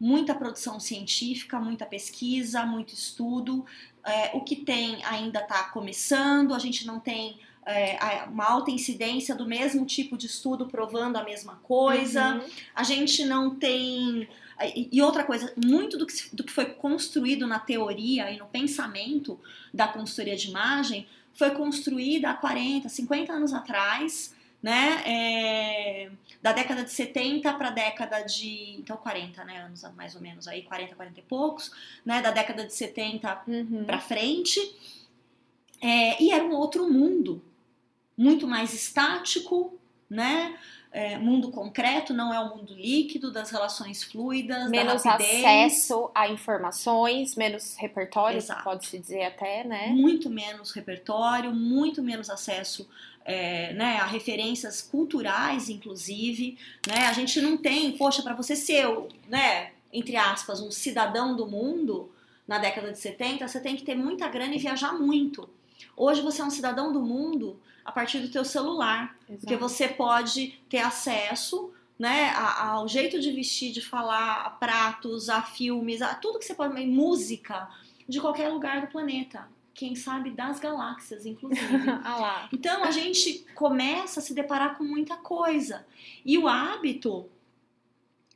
muita 0.00 0.34
produção 0.34 0.80
científica, 0.80 1.60
muita 1.60 1.84
pesquisa, 1.84 2.64
muito 2.64 2.94
estudo. 2.94 3.66
É, 4.02 4.30
o 4.34 4.40
que 4.40 4.56
tem 4.56 5.04
ainda 5.04 5.40
está 5.40 5.64
começando, 5.64 6.54
a 6.54 6.58
gente 6.58 6.86
não 6.86 6.98
tem 6.98 7.38
é, 7.66 8.24
uma 8.24 8.44
alta 8.44 8.70
incidência 8.70 9.34
do 9.34 9.46
mesmo 9.46 9.84
tipo 9.84 10.16
de 10.16 10.26
estudo 10.26 10.66
provando 10.66 11.16
a 11.16 11.24
mesma 11.24 11.56
coisa. 11.62 12.34
Uhum. 12.34 12.50
A 12.74 12.82
gente 12.82 13.24
não 13.24 13.54
tem. 13.54 14.28
E 14.74 15.00
outra 15.00 15.24
coisa, 15.24 15.52
muito 15.56 15.96
do 15.96 16.06
que, 16.06 16.14
do 16.34 16.44
que 16.44 16.52
foi 16.52 16.66
construído 16.66 17.46
na 17.46 17.58
teoria 17.58 18.30
e 18.30 18.38
no 18.38 18.46
pensamento 18.46 19.40
da 19.72 19.88
consultoria 19.88 20.36
de 20.36 20.48
imagem 20.48 21.06
foi 21.32 21.50
construída 21.52 22.30
há 22.30 22.34
40, 22.34 22.88
50 22.88 23.32
anos 23.32 23.54
atrás, 23.54 24.34
né? 24.62 25.02
É, 25.06 26.10
da 26.42 26.52
década 26.52 26.84
de 26.84 26.90
70 26.90 27.52
para 27.54 27.68
a 27.68 27.70
década 27.70 28.20
de. 28.22 28.76
Então, 28.78 28.96
40 28.98 29.44
né, 29.44 29.62
anos 29.62 29.82
mais 29.96 30.14
ou 30.14 30.20
menos 30.20 30.46
aí, 30.46 30.62
40, 30.62 30.94
40 30.94 31.18
e 31.18 31.22
poucos, 31.22 31.72
né? 32.04 32.20
Da 32.20 32.30
década 32.30 32.66
de 32.66 32.74
70 32.74 33.42
Uhum. 33.46 33.84
para 33.84 34.00
frente. 34.00 34.60
É, 35.80 36.22
e 36.22 36.30
era 36.30 36.44
um 36.44 36.52
outro 36.52 36.90
mundo, 36.92 37.42
muito 38.20 38.46
mais 38.46 38.74
estático, 38.74 39.78
né? 40.08 40.54
É, 40.92 41.16
mundo 41.16 41.50
concreto, 41.52 42.12
não 42.12 42.34
é 42.34 42.40
o 42.40 42.56
mundo 42.56 42.74
líquido 42.74 43.30
das 43.30 43.50
relações 43.50 44.02
fluidas, 44.02 44.68
Menos 44.68 45.06
acesso 45.06 46.10
a 46.12 46.28
informações, 46.28 47.36
menos 47.36 47.76
repertório, 47.78 48.40
pode-se 48.64 48.98
dizer 48.98 49.22
até, 49.22 49.62
né? 49.64 49.86
muito 49.86 50.28
menos 50.28 50.72
repertório, 50.72 51.54
muito 51.54 52.02
menos 52.02 52.28
acesso 52.28 52.88
é, 53.24 53.72
né, 53.72 53.98
a 53.98 54.06
referências 54.06 54.82
culturais, 54.82 55.70
inclusive. 55.70 56.58
Né? 56.88 57.06
A 57.06 57.12
gente 57.12 57.40
não 57.40 57.56
tem, 57.56 57.92
poxa, 57.92 58.20
para 58.20 58.34
você 58.34 58.56
ser, 58.56 58.84
né, 59.28 59.70
entre 59.92 60.16
aspas, 60.16 60.60
um 60.60 60.72
cidadão 60.72 61.36
do 61.36 61.46
mundo 61.46 62.10
na 62.48 62.58
década 62.58 62.90
de 62.90 62.98
70, 62.98 63.46
você 63.46 63.60
tem 63.60 63.76
que 63.76 63.84
ter 63.84 63.94
muita 63.94 64.26
grana 64.28 64.56
e 64.56 64.58
viajar 64.58 64.92
muito. 64.92 65.48
Hoje 65.96 66.22
você 66.22 66.42
é 66.42 66.44
um 66.44 66.50
cidadão 66.50 66.92
do 66.92 67.00
mundo 67.00 67.58
a 67.84 67.92
partir 67.92 68.20
do 68.20 68.28
teu 68.28 68.44
celular, 68.44 69.16
porque 69.26 69.54
Exato. 69.54 69.68
você 69.68 69.88
pode 69.88 70.60
ter 70.68 70.78
acesso 70.78 71.72
né, 71.98 72.32
ao 72.34 72.88
jeito 72.88 73.20
de 73.20 73.30
vestir, 73.30 73.72
de 73.72 73.80
falar, 73.80 74.42
a 74.42 74.50
pratos, 74.50 75.28
a 75.28 75.42
filmes, 75.42 76.00
a 76.00 76.14
tudo 76.14 76.38
que 76.38 76.46
você 76.46 76.54
pode, 76.54 76.86
música 76.86 77.68
de 78.08 78.20
qualquer 78.20 78.48
lugar 78.48 78.80
do 78.80 78.86
planeta. 78.86 79.46
Quem 79.74 79.94
sabe 79.94 80.30
das 80.30 80.58
galáxias, 80.58 81.26
inclusive. 81.26 81.60
ah. 82.04 82.48
Então 82.52 82.84
a 82.84 82.90
gente 82.90 83.44
começa 83.54 84.20
a 84.20 84.22
se 84.22 84.34
deparar 84.34 84.76
com 84.76 84.84
muita 84.84 85.16
coisa. 85.16 85.86
E 86.24 86.36
o 86.38 86.48
hábito 86.48 87.28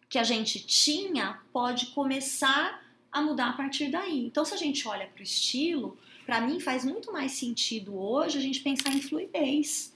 que 0.08 0.18
a 0.18 0.24
gente 0.24 0.64
tinha 0.64 1.40
pode 1.52 1.86
começar 1.86 2.82
a 3.10 3.22
mudar 3.22 3.50
a 3.50 3.52
partir 3.52 3.90
daí. 3.90 4.26
Então, 4.26 4.44
se 4.44 4.52
a 4.52 4.56
gente 4.56 4.86
olha 4.86 5.06
para 5.06 5.20
o 5.20 5.22
estilo, 5.24 5.96
para 6.24 6.40
mim 6.40 6.60
faz 6.60 6.84
muito 6.84 7.12
mais 7.12 7.32
sentido 7.32 7.98
hoje 7.98 8.38
a 8.38 8.40
gente 8.40 8.60
pensar 8.60 8.90
em 8.92 9.00
fluidez. 9.00 9.94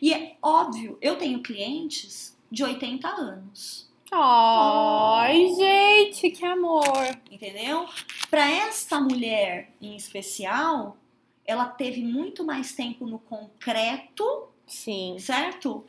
E 0.00 0.12
é 0.12 0.36
óbvio, 0.42 0.98
eu 1.00 1.16
tenho 1.16 1.42
clientes 1.42 2.36
de 2.50 2.62
80 2.64 3.08
anos. 3.08 3.90
Ai, 4.10 5.48
gente, 5.54 6.30
que 6.30 6.44
amor! 6.44 7.18
Entendeu? 7.30 7.86
Para 8.30 8.48
esta 8.50 9.00
mulher 9.00 9.70
em 9.80 9.96
especial, 9.96 10.96
ela 11.44 11.66
teve 11.66 12.02
muito 12.02 12.44
mais 12.44 12.74
tempo 12.74 13.06
no 13.06 13.18
concreto, 13.18 14.48
Sim. 14.66 15.16
certo? 15.18 15.84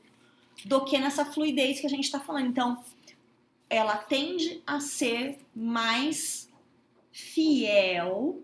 Do 0.65 0.84
que 0.86 0.97
nessa 0.97 1.25
fluidez 1.25 1.80
que 1.80 1.86
a 1.86 1.89
gente 1.89 2.06
está 2.06 2.19
falando. 2.19 2.47
Então, 2.47 2.84
ela 3.69 3.97
tende 3.97 4.62
a 4.65 4.80
ser 4.80 5.39
mais 5.54 6.49
fiel 7.12 8.41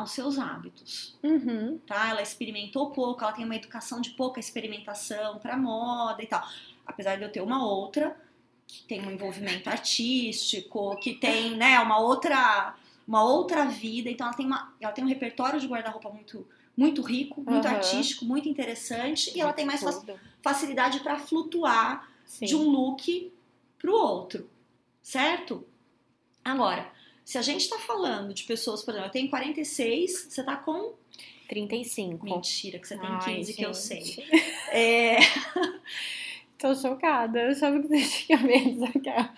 aos 0.00 0.12
seus 0.12 0.38
hábitos, 0.38 1.16
Uhum. 1.22 1.78
tá? 1.86 2.10
Ela 2.10 2.22
experimentou 2.22 2.90
pouco, 2.90 3.22
ela 3.22 3.32
tem 3.32 3.44
uma 3.44 3.56
educação 3.56 4.00
de 4.00 4.10
pouca 4.10 4.40
experimentação 4.40 5.38
para 5.38 5.56
moda 5.56 6.22
e 6.22 6.26
tal. 6.26 6.46
Apesar 6.86 7.16
de 7.16 7.22
eu 7.22 7.30
ter 7.30 7.40
uma 7.40 7.64
outra 7.64 8.16
que 8.66 8.82
tem 8.84 9.00
um 9.00 9.10
envolvimento 9.10 9.68
artístico, 9.68 10.96
que 10.96 11.14
tem, 11.14 11.56
né, 11.56 11.78
uma 11.80 11.98
outra 11.98 12.74
uma 13.06 13.24
outra 13.24 13.64
vida, 13.64 14.08
então 14.08 14.26
ela 14.28 14.36
tem 14.36 14.46
uma 14.46 14.72
ela 14.80 14.92
tem 14.92 15.02
um 15.02 15.08
repertório 15.08 15.58
de 15.58 15.66
guarda-roupa 15.66 16.10
muito 16.10 16.46
muito 16.76 17.02
rico, 17.02 17.42
muito 17.42 17.66
Aham. 17.66 17.76
artístico, 17.76 18.24
muito 18.24 18.48
interessante 18.48 19.32
e 19.36 19.40
ela 19.40 19.52
tem 19.52 19.66
mais 19.66 19.80
Tudo. 19.80 20.18
facilidade 20.40 21.00
para 21.00 21.18
flutuar 21.18 22.08
Sim. 22.24 22.46
de 22.46 22.54
um 22.56 22.68
look 22.70 23.32
pro 23.78 23.92
outro, 23.92 24.48
certo? 25.02 25.66
Agora, 26.44 26.90
se 27.30 27.38
a 27.38 27.42
gente 27.42 27.68
tá 27.68 27.78
falando 27.78 28.34
de 28.34 28.42
pessoas, 28.42 28.82
por 28.82 28.90
exemplo, 28.90 29.06
eu 29.06 29.12
tenho 29.12 29.30
46, 29.30 30.26
você 30.30 30.42
tá 30.42 30.56
com 30.56 30.94
35. 31.48 32.24
mentira 32.24 32.76
que 32.80 32.88
você 32.88 32.98
tem 32.98 33.08
Ai, 33.08 33.36
15 33.36 33.54
que 33.54 33.62
eu 33.62 33.72
gente. 33.72 34.16
sei. 34.16 34.24
É, 34.72 35.16
Tô 36.58 36.74
chocada. 36.74 37.38
Eu 37.38 37.52
achava 37.52 37.80
que 37.80 37.86
você 37.86 38.24
tinha 38.26 38.38
menos 38.38 38.82
aquela. 38.82 39.32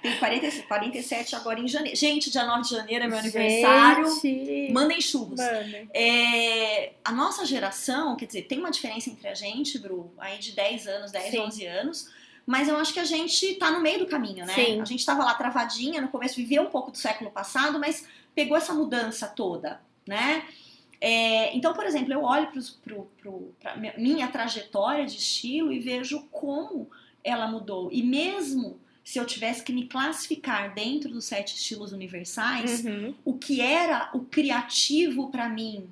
tem 0.00 0.18
46, 0.18 0.64
47 0.64 1.36
agora 1.36 1.60
em 1.60 1.68
janeiro. 1.68 1.94
Gente, 1.94 2.30
dia 2.30 2.46
9 2.46 2.62
de 2.62 2.70
janeiro 2.70 3.04
é 3.04 3.08
meu 3.08 3.18
aniversário. 3.18 4.06
Gente. 4.18 4.72
Mandem 4.72 4.98
churros. 5.02 5.38
Mano. 5.38 5.90
É, 5.92 6.94
a 7.04 7.12
nossa 7.12 7.44
geração, 7.44 8.16
quer 8.16 8.24
dizer, 8.24 8.44
tem 8.44 8.58
uma 8.58 8.70
diferença 8.70 9.10
entre 9.10 9.28
a 9.28 9.34
gente, 9.34 9.78
Bru, 9.78 10.10
aí 10.16 10.38
de 10.38 10.52
10 10.52 10.86
anos, 10.86 11.12
10, 11.12 11.30
Sim. 11.32 11.38
11 11.40 11.66
anos, 11.66 12.10
mas 12.50 12.68
eu 12.68 12.76
acho 12.76 12.92
que 12.92 12.98
a 13.00 13.04
gente 13.04 13.54
tá 13.54 13.70
no 13.70 13.80
meio 13.80 14.00
do 14.00 14.06
caminho, 14.06 14.44
né? 14.44 14.52
Sim. 14.54 14.80
A 14.80 14.84
gente 14.84 15.06
tava 15.06 15.24
lá 15.24 15.34
travadinha 15.34 16.00
no 16.00 16.08
começo, 16.08 16.34
viveu 16.36 16.62
um 16.62 16.70
pouco 16.70 16.90
do 16.90 16.96
século 16.98 17.30
passado, 17.30 17.78
mas 17.78 18.06
pegou 18.34 18.56
essa 18.56 18.74
mudança 18.74 19.28
toda, 19.28 19.80
né? 20.06 20.44
É, 21.00 21.56
então, 21.56 21.72
por 21.72 21.84
exemplo, 21.86 22.12
eu 22.12 22.22
olho 22.24 22.48
mi- 23.76 23.92
minha 23.96 24.28
trajetória 24.28 25.06
de 25.06 25.16
estilo 25.16 25.72
e 25.72 25.78
vejo 25.78 26.26
como 26.30 26.90
ela 27.22 27.46
mudou. 27.46 27.88
E 27.92 28.02
mesmo 28.02 28.80
se 29.04 29.18
eu 29.18 29.24
tivesse 29.24 29.62
que 29.64 29.72
me 29.72 29.86
classificar 29.86 30.74
dentro 30.74 31.10
dos 31.10 31.24
sete 31.24 31.54
estilos 31.56 31.92
universais, 31.92 32.84
Uhum. 32.84 33.14
o 33.24 33.34
que 33.38 33.60
era 33.60 34.10
o 34.12 34.20
criativo 34.20 35.30
pra 35.30 35.48
mim 35.48 35.88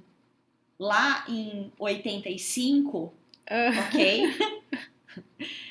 lá 0.78 1.24
em 1.28 1.72
85, 1.78 3.12
Ah, 3.48 3.70
ok? 3.88 4.22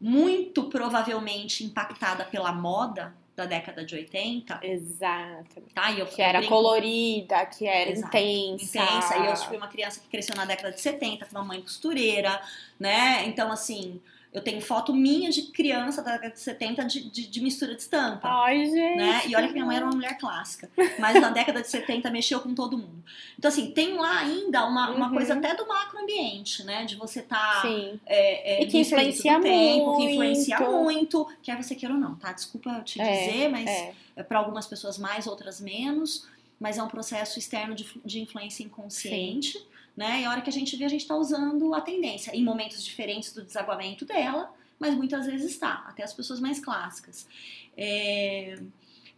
Muito 0.00 0.64
provavelmente 0.64 1.62
impactada 1.64 2.24
pela 2.24 2.52
moda 2.52 3.14
da 3.36 3.44
década 3.46 3.84
de 3.84 3.94
80, 3.94 4.58
Exato. 4.62 5.62
tá? 5.74 5.90
E 5.92 6.00
eu, 6.00 6.06
Que 6.06 6.20
era 6.22 6.38
brinco- 6.40 6.54
colorida, 6.54 7.46
que 7.46 7.66
era 7.66 7.90
Exato. 7.90 8.16
intensa. 8.16 8.78
intensa. 8.78 9.16
E 9.18 9.26
eu 9.26 9.36
fui 9.36 9.56
uma 9.56 9.68
criança 9.68 10.00
que 10.00 10.08
cresceu 10.08 10.34
na 10.36 10.44
década 10.44 10.72
de 10.72 10.80
70 10.80 11.26
com 11.26 11.32
uma 11.36 11.44
mãe 11.44 11.60
costureira, 11.62 12.40
né? 12.78 13.24
Então, 13.26 13.50
assim, 13.52 14.00
eu 14.32 14.40
tenho 14.42 14.60
foto 14.60 14.94
minha 14.94 15.28
de 15.30 15.42
criança 15.50 16.02
da 16.02 16.12
década 16.12 16.32
de 16.34 16.40
70 16.40 16.84
de, 16.84 17.10
de, 17.10 17.26
de 17.26 17.40
mistura 17.42 17.74
de 17.74 17.80
estampa. 17.82 18.28
Ai, 18.28 18.64
gente. 18.64 18.96
né? 18.96 19.22
E 19.26 19.34
olha 19.34 19.48
que 19.48 19.52
minha 19.52 19.64
mãe 19.66 19.76
era 19.76 19.84
uma 19.84 19.94
mulher 19.94 20.16
clássica, 20.18 20.70
mas 20.98 21.20
na 21.20 21.30
década 21.30 21.60
de 21.62 21.68
70 21.68 22.08
mexeu 22.10 22.40
com 22.40 22.54
todo 22.54 22.78
mundo. 22.78 23.02
Então, 23.38 23.48
assim, 23.48 23.72
tem 23.72 23.94
lá 23.94 24.18
ainda 24.20 24.64
uma, 24.66 24.90
uma 24.90 25.08
Uhum. 25.08 25.14
coisa 25.14 25.34
até 25.34 25.54
do 25.54 25.66
macroambiente, 25.66 26.62
né? 26.64 26.84
De 26.84 26.94
você 26.96 27.20
estar. 27.20 27.62
Sim. 27.62 27.98
É, 28.06 28.58
é, 28.60 28.62
E 28.62 28.66
que 28.66 28.78
influencia 28.78 29.36
do 29.36 29.42
tempo, 29.42 29.96
que 29.96 30.02
muito. 30.02 30.10
influencia 30.12 30.60
muito, 30.60 31.28
quer 31.42 31.56
você 31.60 31.74
queira 31.74 31.94
ou 31.94 32.00
não, 32.00 32.14
tá? 32.14 32.32
Desculpa 32.32 32.70
eu 32.70 32.84
te 32.84 33.00
É, 33.00 33.26
dizer, 33.26 33.48
mas 33.48 33.68
É. 33.68 33.94
é, 34.16 34.22
para 34.22 34.38
algumas 34.38 34.66
pessoas 34.66 34.96
mais, 34.98 35.26
outras 35.26 35.60
menos, 35.60 36.26
mas 36.60 36.78
é 36.78 36.82
um 36.82 36.88
processo 36.88 37.38
externo 37.38 37.74
de, 37.74 37.86
de 38.04 38.20
influência 38.20 38.62
inconsciente, 38.62 39.58
né? 39.96 40.22
E 40.22 40.24
a 40.24 40.30
hora 40.30 40.40
que 40.40 40.48
a 40.50 40.52
gente 40.52 40.76
vê, 40.76 40.84
a 40.84 40.88
gente 40.88 41.06
tá 41.06 41.16
usando 41.16 41.74
a 41.74 41.80
tendência, 41.80 42.34
em 42.34 42.42
momentos 42.44 42.84
diferentes 42.84 43.32
do 43.32 43.42
desaguamento 43.42 44.04
dela, 44.04 44.52
mas 44.78 44.94
muitas 44.94 45.26
vezes 45.26 45.50
está, 45.50 45.84
até 45.88 46.02
as 46.02 46.12
pessoas 46.12 46.40
mais 46.40 46.58
clássicas. 46.60 47.26
É, 47.76 48.58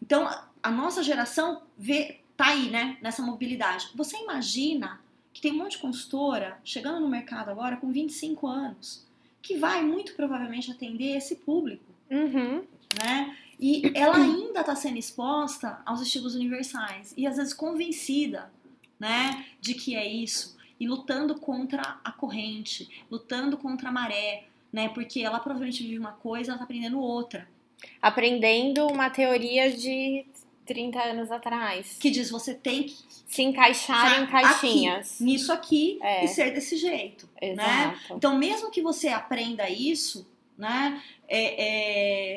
Então, 0.04 0.26
a- 0.26 0.48
a 0.62 0.70
nossa 0.70 1.00
geração 1.02 1.62
vê, 1.78 2.18
tá 2.36 2.46
aí, 2.48 2.70
né, 2.70 2.98
nessa 3.00 3.22
mobilidade. 3.22 3.88
Você 3.94 4.16
imagina 4.16 5.00
que 5.32 5.40
tem 5.40 5.52
um 5.52 5.58
monte 5.58 5.72
de 5.72 5.78
consultora 5.78 6.58
chegando 6.64 6.98
no 7.00 7.08
mercado 7.08 7.50
agora 7.50 7.76
com 7.76 7.92
25 7.92 8.48
anos, 8.48 9.06
que 9.40 9.56
vai 9.56 9.82
muito 9.84 10.14
provavelmente 10.14 10.70
atender 10.72 11.16
esse 11.16 11.36
público 11.36 11.84
Uhum. 12.10 12.64
né? 13.00 13.36
E 13.60 13.92
ela 13.94 14.16
ainda 14.16 14.60
está 14.60 14.74
sendo 14.74 14.98
exposta 14.98 15.80
aos 15.86 16.00
estilos 16.02 16.34
universais 16.34 17.14
e 17.16 17.24
às 17.26 17.36
vezes 17.36 17.54
convencida, 17.54 18.52
né, 18.98 19.46
de 19.60 19.74
que 19.74 19.94
é 19.94 20.04
isso 20.06 20.56
e 20.82 20.88
lutando 20.88 21.36
contra 21.38 22.00
a 22.02 22.10
corrente, 22.10 22.88
lutando 23.08 23.56
contra 23.56 23.88
a 23.88 23.92
maré, 23.92 24.44
né? 24.72 24.88
Porque 24.88 25.20
ela 25.20 25.38
provavelmente 25.38 25.82
vive 25.84 25.98
uma 25.98 26.12
coisa, 26.12 26.50
ela 26.50 26.58
tá 26.58 26.64
aprendendo 26.64 26.98
outra, 27.00 27.48
Aprendendo 28.00 28.86
uma 28.88 29.10
teoria 29.10 29.70
de 29.76 30.24
30 30.66 31.00
anos 31.02 31.30
atrás. 31.30 31.96
que 32.00 32.10
diz 32.10 32.30
você 32.30 32.52
tem 32.54 32.84
que 32.84 32.96
Se 33.26 33.42
encaixar 33.42 34.20
em 34.20 34.24
Aqui, 34.24 34.30
caixinhas. 34.32 35.20
nisso 35.20 35.52
aqui 35.52 35.98
É. 36.02 36.24
e 36.24 36.28
ser 36.28 36.52
desse 36.52 36.76
jeito, 36.76 37.28
né? 37.40 37.52
Exato. 37.52 38.14
Então, 38.16 38.36
mesmo 38.36 38.70
que 38.70 38.82
você 38.82 39.08
aprenda 39.08 39.68
isso, 39.70 40.26
né, 40.58 41.00
é, 41.28 41.64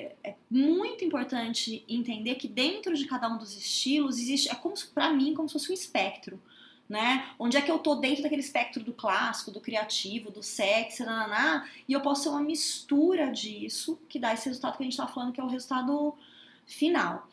é- 0.04 0.16
é 0.24 0.36
muito 0.50 1.04
importante 1.04 1.84
entender 1.90 2.36
que 2.36 2.48
dentro 2.48 2.96
de 2.96 3.06
cada 3.06 3.28
um 3.28 3.38
dos 3.38 3.56
estilos 3.58 4.18
existe, 4.20 4.50
é 4.50 4.56
como 4.56 4.74
para 4.94 5.12
mim 5.12 5.34
como 5.34 5.48
se 5.50 5.54
fosse 5.54 5.70
um 5.72 5.74
espectro, 5.74 6.40
né? 6.88 7.30
Onde 7.40 7.58
é 7.58 7.62
que 7.62 7.72
eu 7.72 7.80
tô 7.80 7.96
dentro 7.96 8.24
daquele 8.24 8.42
espectro 8.42 8.84
do 8.84 8.94
clássico, 8.94 9.52
do 9.52 9.60
criativo, 9.60 10.32
do 10.32 10.44
sexy, 10.44 11.04
nananá, 11.04 11.68
e 11.88 11.94
eu 11.94 12.02
posso 12.02 12.24
ser 12.24 12.30
uma 12.30 12.42
mistura 12.42 13.32
disso 13.32 14.00
que 14.08 14.20
dá 14.20 14.34
esse 14.34 14.48
resultado 14.48 14.78
que 14.78 14.84
a 14.84 14.86
gente 14.86 14.98
tá 14.98 15.08
falando 15.08 15.34
que 15.34 15.42
é 15.42 15.44
o 15.44 15.48
resultado 15.48 16.16
final. 16.66 17.28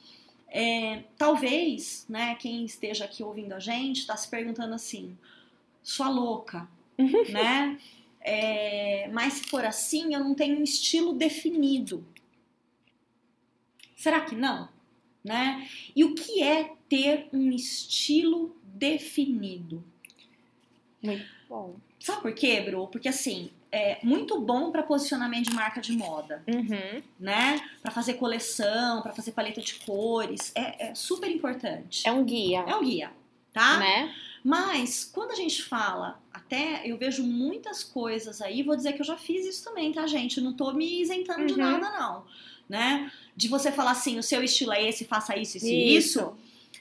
É, 0.48 1.04
talvez, 1.16 2.04
né, 2.08 2.34
quem 2.34 2.64
esteja 2.64 3.04
aqui 3.04 3.22
ouvindo 3.22 3.52
a 3.54 3.60
gente 3.60 4.00
está 4.00 4.16
se 4.16 4.28
perguntando 4.28 4.74
assim, 4.74 5.16
sua 5.82 6.08
louca, 6.08 6.68
né? 7.30 7.78
É, 8.20 9.08
mas 9.12 9.34
se 9.34 9.44
for 9.44 9.64
assim, 9.64 10.14
eu 10.14 10.20
não 10.20 10.34
tenho 10.34 10.58
um 10.58 10.62
estilo 10.62 11.12
definido. 11.12 12.06
Será 13.96 14.20
que 14.20 14.34
não? 14.34 14.68
Né? 15.24 15.68
E 15.94 16.04
o 16.04 16.14
que 16.14 16.42
é 16.42 16.72
ter 16.88 17.28
um 17.32 17.50
estilo 17.52 18.56
definido? 18.64 19.84
Bom. 21.48 21.76
Sabe 22.00 22.22
por 22.22 22.34
quê, 22.34 22.60
Bru? 22.60 22.88
Porque 22.88 23.08
assim, 23.08 23.50
é 23.70 23.98
muito 24.02 24.40
bom 24.40 24.70
para 24.72 24.82
posicionamento 24.82 25.48
de 25.50 25.54
marca 25.54 25.80
de 25.80 25.92
moda, 25.92 26.42
Uhum. 26.48 27.02
né? 27.18 27.60
Para 27.80 27.92
fazer 27.92 28.14
coleção, 28.14 29.02
para 29.02 29.12
fazer 29.12 29.32
paleta 29.32 29.60
de 29.60 29.74
cores, 29.80 30.52
é, 30.54 30.88
é 30.90 30.94
super 30.94 31.30
importante. 31.30 32.06
É 32.06 32.12
um 32.12 32.24
guia, 32.24 32.60
É 32.60 32.74
um 32.74 32.82
guia, 32.84 33.12
tá? 33.52 33.78
né? 33.78 34.14
Mas 34.44 35.04
quando 35.04 35.30
a 35.30 35.36
gente 35.36 35.62
fala, 35.62 36.20
até 36.32 36.82
eu 36.84 36.96
vejo 36.98 37.22
muitas 37.22 37.84
coisas 37.84 38.42
aí, 38.42 38.64
vou 38.64 38.74
dizer 38.74 38.92
que 38.94 39.00
eu 39.00 39.06
já 39.06 39.16
fiz 39.16 39.46
isso 39.46 39.62
também, 39.64 39.92
tá, 39.92 40.04
gente? 40.08 40.40
Não 40.40 40.52
tô 40.52 40.72
me 40.72 41.00
isentando 41.00 41.46
de 41.46 41.52
Uhum. 41.52 41.58
nada, 41.58 41.90
não. 41.90 42.24
Né? 42.68 43.10
De 43.36 43.48
você 43.48 43.70
falar 43.70 43.90
assim, 43.92 44.18
o 44.18 44.22
seu 44.22 44.42
estilo 44.42 44.72
é 44.72 44.88
esse, 44.88 45.04
faça 45.04 45.36
isso, 45.36 45.56
isso 45.58 45.66
e 45.66 45.96
isso. 45.96 46.34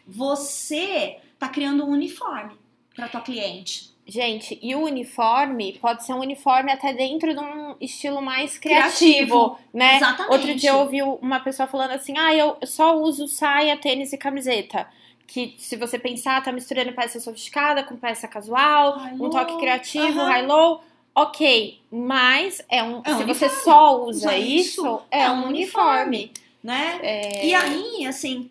Você 0.07 1.17
tá 1.37 1.49
criando 1.49 1.85
um 1.85 1.89
uniforme 1.89 2.53
para 2.95 3.07
tua 3.07 3.21
cliente. 3.21 3.91
Gente, 4.05 4.59
e 4.61 4.75
o 4.75 4.83
uniforme 4.83 5.77
pode 5.79 6.03
ser 6.03 6.13
um 6.13 6.19
uniforme 6.19 6.71
até 6.71 6.91
dentro 6.91 7.33
de 7.33 7.39
um 7.39 7.75
estilo 7.79 8.21
mais 8.21 8.57
Criativo. 8.57 9.51
criativo, 9.51 9.59
né? 9.73 9.97
Exatamente. 9.97 10.31
Outro 10.33 10.55
dia 10.55 10.69
eu 10.71 10.79
ouvi 10.79 11.01
uma 11.01 11.39
pessoa 11.39 11.67
falando 11.67 11.91
assim: 11.91 12.17
ah, 12.17 12.33
eu 12.33 12.57
só 12.63 12.97
uso 12.97 13.27
saia, 13.27 13.77
tênis 13.77 14.11
e 14.11 14.17
camiseta. 14.17 14.87
Que 15.27 15.55
se 15.57 15.77
você 15.77 15.97
pensar, 15.97 16.43
tá 16.43 16.51
misturando 16.51 16.91
peça 16.91 17.19
sofisticada 17.19 17.83
com 17.83 17.95
peça 17.95 18.27
casual, 18.27 18.97
High-low, 18.97 19.27
um 19.27 19.29
toque 19.29 19.57
criativo, 19.59 20.19
aham. 20.19 20.29
high-low. 20.29 20.83
Ok, 21.13 21.79
mas 21.91 22.61
é 22.69 22.81
um. 22.81 23.01
É 23.03 23.13
um 23.13 23.17
se 23.17 23.23
você 23.25 23.45
uniforme. 23.45 23.63
só 23.63 24.03
usa 24.05 24.27
Usa 24.27 24.37
isso, 24.37 24.81
isso, 24.81 25.01
é, 25.11 25.23
é 25.23 25.29
um 25.31 25.41
um 25.43 25.47
uniforme. 25.47 26.31
né? 26.63 26.99
É... 27.03 27.45
E 27.45 27.53
aí, 27.53 28.05
assim, 28.05 28.49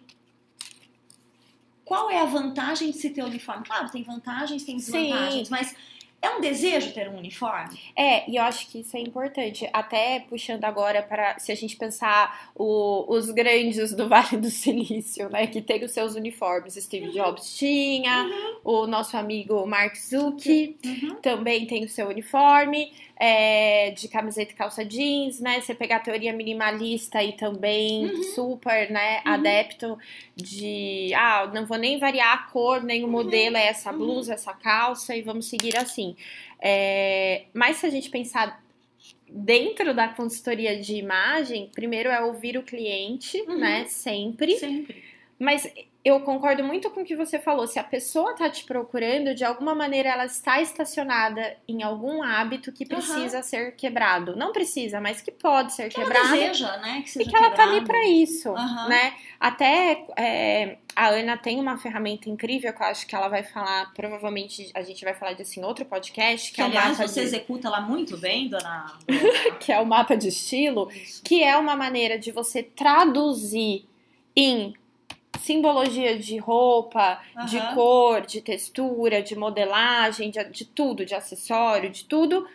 qual 1.84 2.10
é 2.10 2.20
a 2.20 2.24
vantagem 2.26 2.90
de 2.90 2.98
se 2.98 3.10
ter 3.10 3.22
uniforme? 3.22 3.64
Claro, 3.64 3.90
tem 3.90 4.02
vantagens, 4.02 4.62
tem 4.62 4.76
desvantagens, 4.76 5.48
Sim. 5.48 5.50
mas 5.50 5.74
é 6.22 6.30
um 6.30 6.40
desejo 6.40 6.92
ter 6.92 7.08
um 7.08 7.16
uniforme? 7.16 7.78
É, 7.96 8.30
e 8.30 8.36
eu 8.36 8.42
acho 8.42 8.66
que 8.68 8.80
isso 8.80 8.96
é 8.96 9.00
importante. 9.00 9.68
Até 9.72 10.20
puxando 10.20 10.64
agora 10.64 11.02
para, 11.02 11.38
se 11.38 11.50
a 11.50 11.54
gente 11.54 11.76
pensar 11.76 12.50
o- 12.54 13.04
os 13.08 13.30
grandes 13.30 13.94
do 13.94 14.06
Vale 14.10 14.36
do 14.36 14.50
Silício, 14.50 15.28
né, 15.30 15.46
que 15.46 15.62
tem 15.62 15.84
os 15.84 15.92
seus 15.92 16.14
uniformes. 16.14 16.74
Steve 16.74 17.06
Uhum. 17.06 17.12
Jobs 17.12 17.56
tinha, 17.56 18.28
o 18.64 18.86
nosso 18.86 19.16
amigo 19.16 19.66
Mark 19.66 19.96
Zuckerberg 19.96 20.76
Uhum. 20.84 21.14
também 21.22 21.66
tem 21.66 21.84
o 21.84 21.88
seu 21.88 22.08
uniforme, 22.08 22.92
é, 23.22 23.90
de 23.90 24.08
camiseta 24.08 24.52
e 24.52 24.54
calça 24.54 24.82
jeans, 24.82 25.40
né? 25.40 25.60
Você 25.60 25.74
pegar 25.74 25.96
a 25.96 26.00
teoria 26.00 26.32
minimalista 26.32 27.22
e 27.22 27.32
também 27.34 28.06
Uhum. 28.06 28.22
super, 28.34 28.90
né, 28.90 29.16
Uhum. 29.26 29.32
adepto 29.34 29.98
de, 30.34 31.12
ah, 31.14 31.46
não 31.52 31.66
vou 31.66 31.76
nem 31.76 31.98
variar 31.98 32.32
a 32.32 32.38
cor, 32.50 32.82
nem 32.82 33.04
o 33.04 33.08
modelo, 33.08 33.58
é 33.58 33.66
essa 33.66 33.92
Uhum. 33.92 33.98
blusa, 33.98 34.32
essa 34.32 34.54
calça 34.54 35.14
e 35.14 35.20
vamos 35.20 35.46
seguir 35.50 35.76
assim. 35.76 36.16
É, 36.62 37.42
mas 37.52 37.76
se 37.76 37.84
a 37.86 37.90
gente 37.90 38.08
pensar 38.08 38.62
dentro 39.28 39.92
da 39.92 40.08
consultoria 40.08 40.80
de 40.80 40.94
imagem, 40.96 41.70
primeiro 41.74 42.08
é 42.08 42.22
ouvir 42.22 42.56
o 42.56 42.62
cliente, 42.62 43.38
Uhum. 43.42 43.58
né, 43.58 43.84
sempre. 43.86 44.56
Sempre. 44.58 45.04
Mas 45.38 45.70
eu 46.02 46.18
concordo 46.20 46.64
muito 46.64 46.90
com 46.90 47.02
o 47.02 47.04
que 47.04 47.14
você 47.14 47.38
falou. 47.38 47.66
Se 47.66 47.78
a 47.78 47.84
pessoa 47.84 48.34
tá 48.34 48.48
te 48.48 48.64
procurando, 48.64 49.34
de 49.34 49.44
alguma 49.44 49.74
maneira 49.74 50.08
ela 50.08 50.24
está 50.24 50.60
estacionada 50.60 51.56
em 51.68 51.82
algum 51.82 52.22
hábito 52.22 52.72
que 52.72 52.86
precisa 52.86 53.42
ser 53.42 53.76
quebrado. 53.76 54.34
Não 54.34 54.50
precisa, 54.50 54.98
mas 54.98 55.20
que 55.20 55.30
pode 55.30 55.74
ser 55.74 55.90
Que 55.90 56.00
ela 56.00 56.10
quebrado. 56.10 56.32
deseja, 56.34 56.76
né? 56.78 57.02
Que 57.06 57.22
E 57.22 57.26
que 57.26 57.36
ela 57.36 57.50
tá 57.50 57.64
ali 57.64 57.80
quebrado. 57.80 57.86
pra 57.86 58.06
isso, 58.08 58.48
Aham. 58.56 58.88
né? 58.88 59.12
Até 59.38 60.06
é, 60.16 60.78
a 60.96 61.08
Ana 61.08 61.36
tem 61.36 61.60
uma 61.60 61.76
ferramenta 61.76 62.30
incrível 62.30 62.72
que 62.72 62.82
eu 62.82 62.86
acho 62.86 63.06
que 63.06 63.14
ela 63.14 63.28
vai 63.28 63.42
falar, 63.42 63.92
provavelmente 63.92 64.70
a 64.74 64.80
gente 64.82 65.04
vai 65.04 65.12
falar 65.12 65.34
disso 65.34 65.60
em 65.60 65.64
outro 65.64 65.84
podcast, 65.84 66.48
que, 66.50 66.56
Que, 66.56 66.62
é 66.62 66.64
o 66.64 66.68
aliás, 66.68 66.92
mapa 66.98 67.08
você 67.08 67.20
de, 67.20 67.26
executa 67.26 67.68
lá 67.68 67.80
muito 67.82 68.16
bem, 68.16 68.48
dona. 68.48 68.86
que 69.60 69.70
é 69.70 69.78
o 69.78 69.84
mapa 69.84 70.16
de 70.16 70.28
estilo, 70.28 70.90
Isso. 70.92 71.22
que 71.22 71.42
é 71.42 71.56
uma 71.58 71.76
maneira 71.76 72.18
de 72.18 72.32
você 72.32 72.62
traduzir 72.62 73.86
em 74.34 74.74
simbologia 75.40 76.18
de 76.18 76.38
roupa, 76.38 77.20
de 77.46 77.58
Aham. 77.58 77.74
cor, 77.74 78.20
de 78.22 78.40
textura, 78.40 79.22
de 79.22 79.34
modelagem, 79.34 80.30
de, 80.30 80.44
de 80.44 80.64
tudo, 80.64 81.04
de 81.04 81.14
acessório, 81.14 81.90
de 81.90 82.04
tudo, 82.04 82.46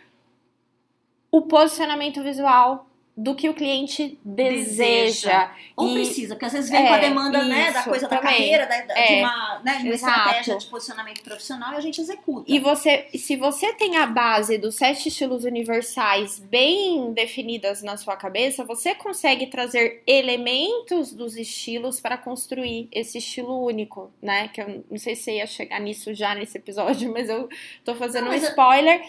o 1.30 1.42
posicionamento 1.42 2.22
visual 2.22 2.86
do 3.16 3.34
que 3.34 3.48
o 3.48 3.54
cliente 3.54 4.18
deseja. 4.22 4.66
Deseja. 4.66 5.54
Ou 5.74 5.88
E- 5.88 5.94
precisa, 5.94 6.34
porque 6.34 6.44
às 6.44 6.52
vezes 6.52 6.70
vem 6.70 6.84
é, 6.84 6.88
com 6.88 6.94
a 6.94 6.98
demanda 6.98 7.44
né, 7.44 7.72
da 7.72 7.80
isso, 7.80 7.88
coisa 7.88 8.06
da 8.08 8.16
também. 8.18 8.32
carreira, 8.34 8.66
da, 8.66 8.80
da- 8.82 8.94
de 8.94 9.00
É, 9.14 9.20
uma, 9.20 9.60
né, 9.64 9.76
de 9.78 9.84
uma 9.84 9.94
estratégia 9.94 10.58
de 10.58 10.66
posicionamento 10.66 11.22
profissional 11.22 11.72
e 11.72 11.76
a 11.76 11.80
gente 11.80 11.98
executa. 12.00 12.44
E 12.46 12.58
você, 12.58 13.06
se 13.14 13.34
você 13.36 13.72
tem 13.72 13.96
a 13.96 14.06
base 14.06 14.58
dos 14.58 14.74
sete 14.76 15.08
estilos 15.08 15.44
universais 15.44 16.38
bem 16.38 17.12
definidas 17.14 17.82
na 17.82 17.96
sua 17.96 18.16
cabeça, 18.16 18.64
você 18.64 18.94
consegue 18.94 19.46
trazer 19.46 20.02
elementos 20.06 21.12
dos 21.12 21.36
estilos 21.36 21.98
para 22.00 22.18
construir 22.18 22.88
esse 22.92 23.18
estilo 23.18 23.64
único, 23.64 24.10
né? 24.20 24.48
Que 24.48 24.60
eu 24.60 24.84
não 24.90 24.98
sei 24.98 25.16
se 25.16 25.32
ia 25.32 25.46
chegar 25.46 25.80
nisso 25.80 26.12
já 26.14 26.34
nesse 26.34 26.58
episódio, 26.58 27.10
mas 27.12 27.28
eu 27.30 27.48
tô 27.84 27.94
fazendo 27.94 28.24
Não, 28.24 28.30
um 28.30 28.34
mas 28.34 28.42
eu- 28.42 28.50
spoiler. 28.50 29.00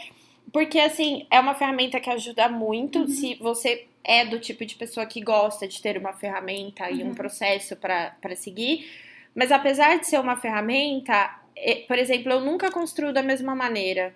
Porque, 0.53 0.79
assim, 0.79 1.27
é 1.29 1.41
uma 1.41 1.53
ferramenta 1.53 1.99
que 1.99 2.09
ajuda 2.09 2.47
muito. 2.47 2.99
Uhum. 2.99 3.07
Se 3.09 3.35
você 3.35 3.85
é 4.07 4.25
do 4.25 4.39
tipo 4.39 4.65
de 4.65 4.75
pessoa 4.75 5.05
que 5.05 5.21
gosta 5.21 5.67
de 5.67 5.81
ter 5.81 5.97
uma 5.97 6.13
ferramenta 6.13 6.89
e 6.89 7.03
um 7.03 7.07
Uhum. 7.09 7.15
processo 7.15 7.75
para 7.75 8.35
seguir. 8.35 8.89
Mas 9.35 9.51
apesar 9.51 9.99
de 9.99 10.07
ser 10.07 10.19
uma 10.19 10.37
ferramenta, 10.37 11.29
é, 11.55 11.75
por 11.87 11.99
exemplo, 11.99 12.31
eu 12.31 12.39
nunca 12.39 12.71
construo 12.71 13.11
da 13.13 13.21
mesma 13.21 13.53
maneira. 13.53 14.15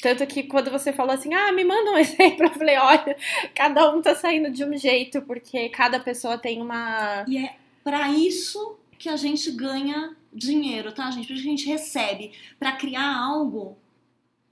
Tanto 0.00 0.26
que 0.26 0.44
quando 0.44 0.70
você 0.70 0.92
falou 0.92 1.12
assim, 1.14 1.32
ah, 1.34 1.52
me 1.52 1.64
manda 1.64 1.90
um 1.92 1.98
exemplo, 1.98 2.46
eu 2.46 2.50
falei, 2.50 2.76
olha, 2.78 3.16
cada 3.54 3.92
um 3.94 4.00
tá 4.00 4.14
saindo 4.14 4.50
de 4.50 4.64
um 4.64 4.76
jeito, 4.76 5.20
porque 5.22 5.68
cada 5.68 5.98
pessoa 6.00 6.38
tem 6.38 6.62
uma. 6.62 7.24
E 7.28 7.36
é 7.38 7.54
para 7.84 8.08
isso 8.10 8.78
que 8.98 9.08
a 9.08 9.16
gente 9.16 9.50
ganha 9.50 10.16
dinheiro, 10.32 10.92
tá, 10.92 11.10
gente? 11.10 11.26
Por 11.26 11.34
isso 11.34 11.42
que 11.42 11.48
a 11.48 11.56
gente 11.56 11.66
recebe 11.68 12.32
para 12.58 12.72
criar 12.72 13.16
algo 13.16 13.76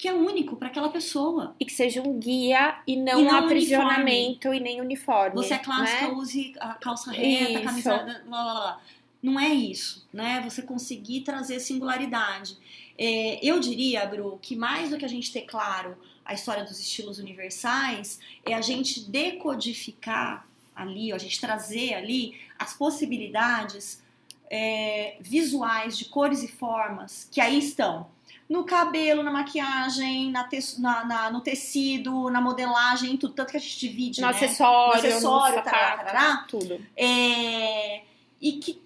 que 0.01 0.09
é 0.09 0.15
único 0.15 0.57
para 0.57 0.69
aquela 0.69 0.89
pessoa. 0.89 1.55
E 1.61 1.65
que 1.67 1.73
seja 1.73 2.01
um 2.01 2.19
guia 2.19 2.81
e 2.87 2.97
não, 2.97 3.21
E 3.21 3.25
não 3.25 3.35
um 3.35 3.37
aprisionamento 3.37 4.55
e 4.55 4.59
nem 4.59 4.81
uniforme. 4.81 5.37
Você 5.37 5.53
é 5.53 5.59
clássica, 5.59 6.09
né? 6.09 6.15
use 6.15 6.55
a 6.59 6.73
calça 6.73 7.13
reta, 7.13 7.59
a 7.59 7.63
camisa. 7.63 7.99
Blá, 7.99 8.05
blá, 8.05 8.23
blá. 8.25 8.81
Não 9.23 9.39
é 9.39 9.49
isso, 9.49 10.09
né? 10.11 10.41
Você 10.43 10.63
conseguir 10.63 11.21
trazer 11.21 11.61
singularidade. 11.61 12.57
É, 12.97 13.39
eu 13.47 13.61
diria, 13.61 14.07
Bru, 14.07 14.39
que 14.41 14.57
mais 14.57 14.89
do 14.89 14.97
que 14.97 15.05
a 15.05 15.09
gente 15.09 15.31
ter 15.31 15.43
claro 15.43 15.95
a 16.25 16.33
história 16.33 16.65
dos 16.65 16.81
estilos 16.81 17.19
universais, 17.19 18.19
é 18.47 18.55
a 18.55 18.63
gente 18.63 19.03
decodificar 19.03 20.49
ali, 20.75 21.13
ó, 21.13 21.17
a 21.17 21.19
gente 21.19 21.39
trazer 21.39 21.93
ali 21.93 22.41
as 22.59 22.73
possibilidades 22.73 24.03
é, 24.51 25.17
visuais 25.21 25.99
de 25.99 26.07
cores 26.07 26.43
e 26.43 26.49
formas 26.49 27.29
que 27.31 27.39
aí 27.39 27.59
estão 27.59 28.09
no 28.51 28.65
cabelo, 28.65 29.23
na 29.23 29.31
maquiagem, 29.31 30.31
na 30.33 30.43
te- 30.45 30.81
na- 30.81 31.05
na- 31.05 31.31
no 31.31 31.41
tecido, 31.41 32.29
na 32.31 32.41
modelagem, 32.41 33.13
em 33.13 33.17
tudo. 33.17 33.33
Tanto 33.33 33.53
que 33.53 33.57
a 33.57 33.61
gente 33.61 33.79
divide, 33.79 34.21
No 34.21 34.27
né? 34.27 34.33
acessório, 34.35 35.01
No 35.03 35.09
acessório, 35.09 35.57
no 35.59 35.63
tarará, 35.63 35.89
sapato, 35.97 36.05
tarará. 36.05 36.37
tudo. 36.49 36.87
É, 36.97 38.03
e 38.41 38.53
que 38.55 38.83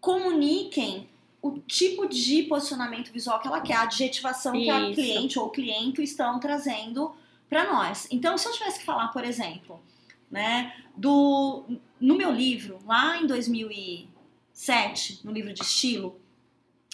comuniquem 0.00 1.08
o 1.42 1.58
tipo 1.58 2.06
de 2.06 2.44
posicionamento 2.44 3.10
visual 3.12 3.40
que 3.40 3.48
ela 3.48 3.60
quer, 3.60 3.74
a 3.74 3.82
adjetivação 3.82 4.52
que 4.52 4.70
a 4.70 4.80
Isso. 4.82 4.94
cliente 4.94 5.38
ou 5.38 5.50
cliente 5.50 6.00
estão 6.02 6.38
trazendo 6.38 7.12
para 7.48 7.72
nós. 7.72 8.06
Então, 8.10 8.38
se 8.38 8.46
eu 8.46 8.52
tivesse 8.52 8.78
que 8.78 8.84
falar, 8.84 9.08
por 9.08 9.24
exemplo, 9.24 9.82
né, 10.30 10.72
do 10.96 11.64
no 12.00 12.14
meu 12.14 12.30
livro, 12.32 12.78
lá 12.86 13.16
em 13.20 13.26
2007, 13.26 15.20
no 15.24 15.32
livro 15.32 15.52
de 15.52 15.62
estilo, 15.62 16.20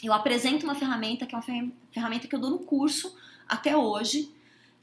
eu 0.03 0.13
apresento 0.13 0.65
uma 0.65 0.75
ferramenta 0.75 1.27
que 1.27 1.35
é 1.35 1.39
uma 1.39 1.43
ferram- 1.43 1.73
ferramenta 1.91 2.27
que 2.29 2.35
eu 2.35 2.41
dou 2.41 2.51
no 2.51 2.59
curso 2.61 3.17
até 3.49 3.77
hoje, 3.77 4.33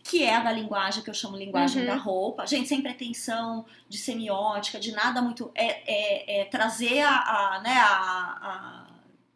que 0.04 0.23
é 0.23 0.36
a 0.36 0.39
da 0.43 0.51
linguagem, 0.51 1.01
que 1.04 1.10
eu 1.10 1.13
chamo 1.13 1.36
linguagem 1.38 1.82
Uhum. 1.82 1.88
da 1.88 1.95
roupa. 1.95 2.45
Gente, 2.45 2.67
sem 2.67 2.82
pretensão 2.82 3.65
de 3.89 3.97
semiótica, 3.97 4.80
de 4.80 4.91
nada 4.91 5.21
muito. 5.21 5.49
É, 5.56 6.39
é- 6.39 6.41
é 6.41 6.45
trazer 6.45 7.01
a, 7.01 7.15
a, 7.56 7.62
né, 7.62 7.73
a, 7.73 8.38
a- 8.41 8.86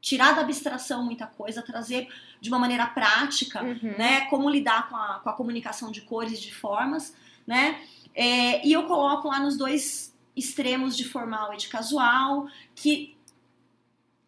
tirar 0.01 0.33
da 0.35 0.41
abstração 0.41 1.03
muita 1.03 1.25
coisa, 1.27 1.61
trazer 1.61 2.07
de 2.39 2.49
uma 2.49 2.57
maneira 2.59 2.85
prática, 2.87 3.61
Uhum. 3.63 3.95
né? 3.97 4.21
Como 4.29 4.49
lidar 4.49 4.87
com 4.89 4.95
a, 4.95 5.19
com 5.19 5.29
a 5.29 5.33
comunicação 5.33 5.91
de 5.91 6.01
cores 6.01 6.33
e 6.37 6.41
de 6.41 6.53
formas, 6.53 7.13
né? 7.47 7.81
É, 8.15 8.65
e 8.65 8.71
eu 8.71 8.83
coloco 8.83 9.27
lá 9.27 9.39
nos 9.39 9.57
dois 9.57 10.15
extremos 10.35 10.95
de 10.95 11.03
formal 11.03 11.53
e 11.53 11.57
de 11.57 11.67
casual, 11.67 12.47
que 12.75 13.17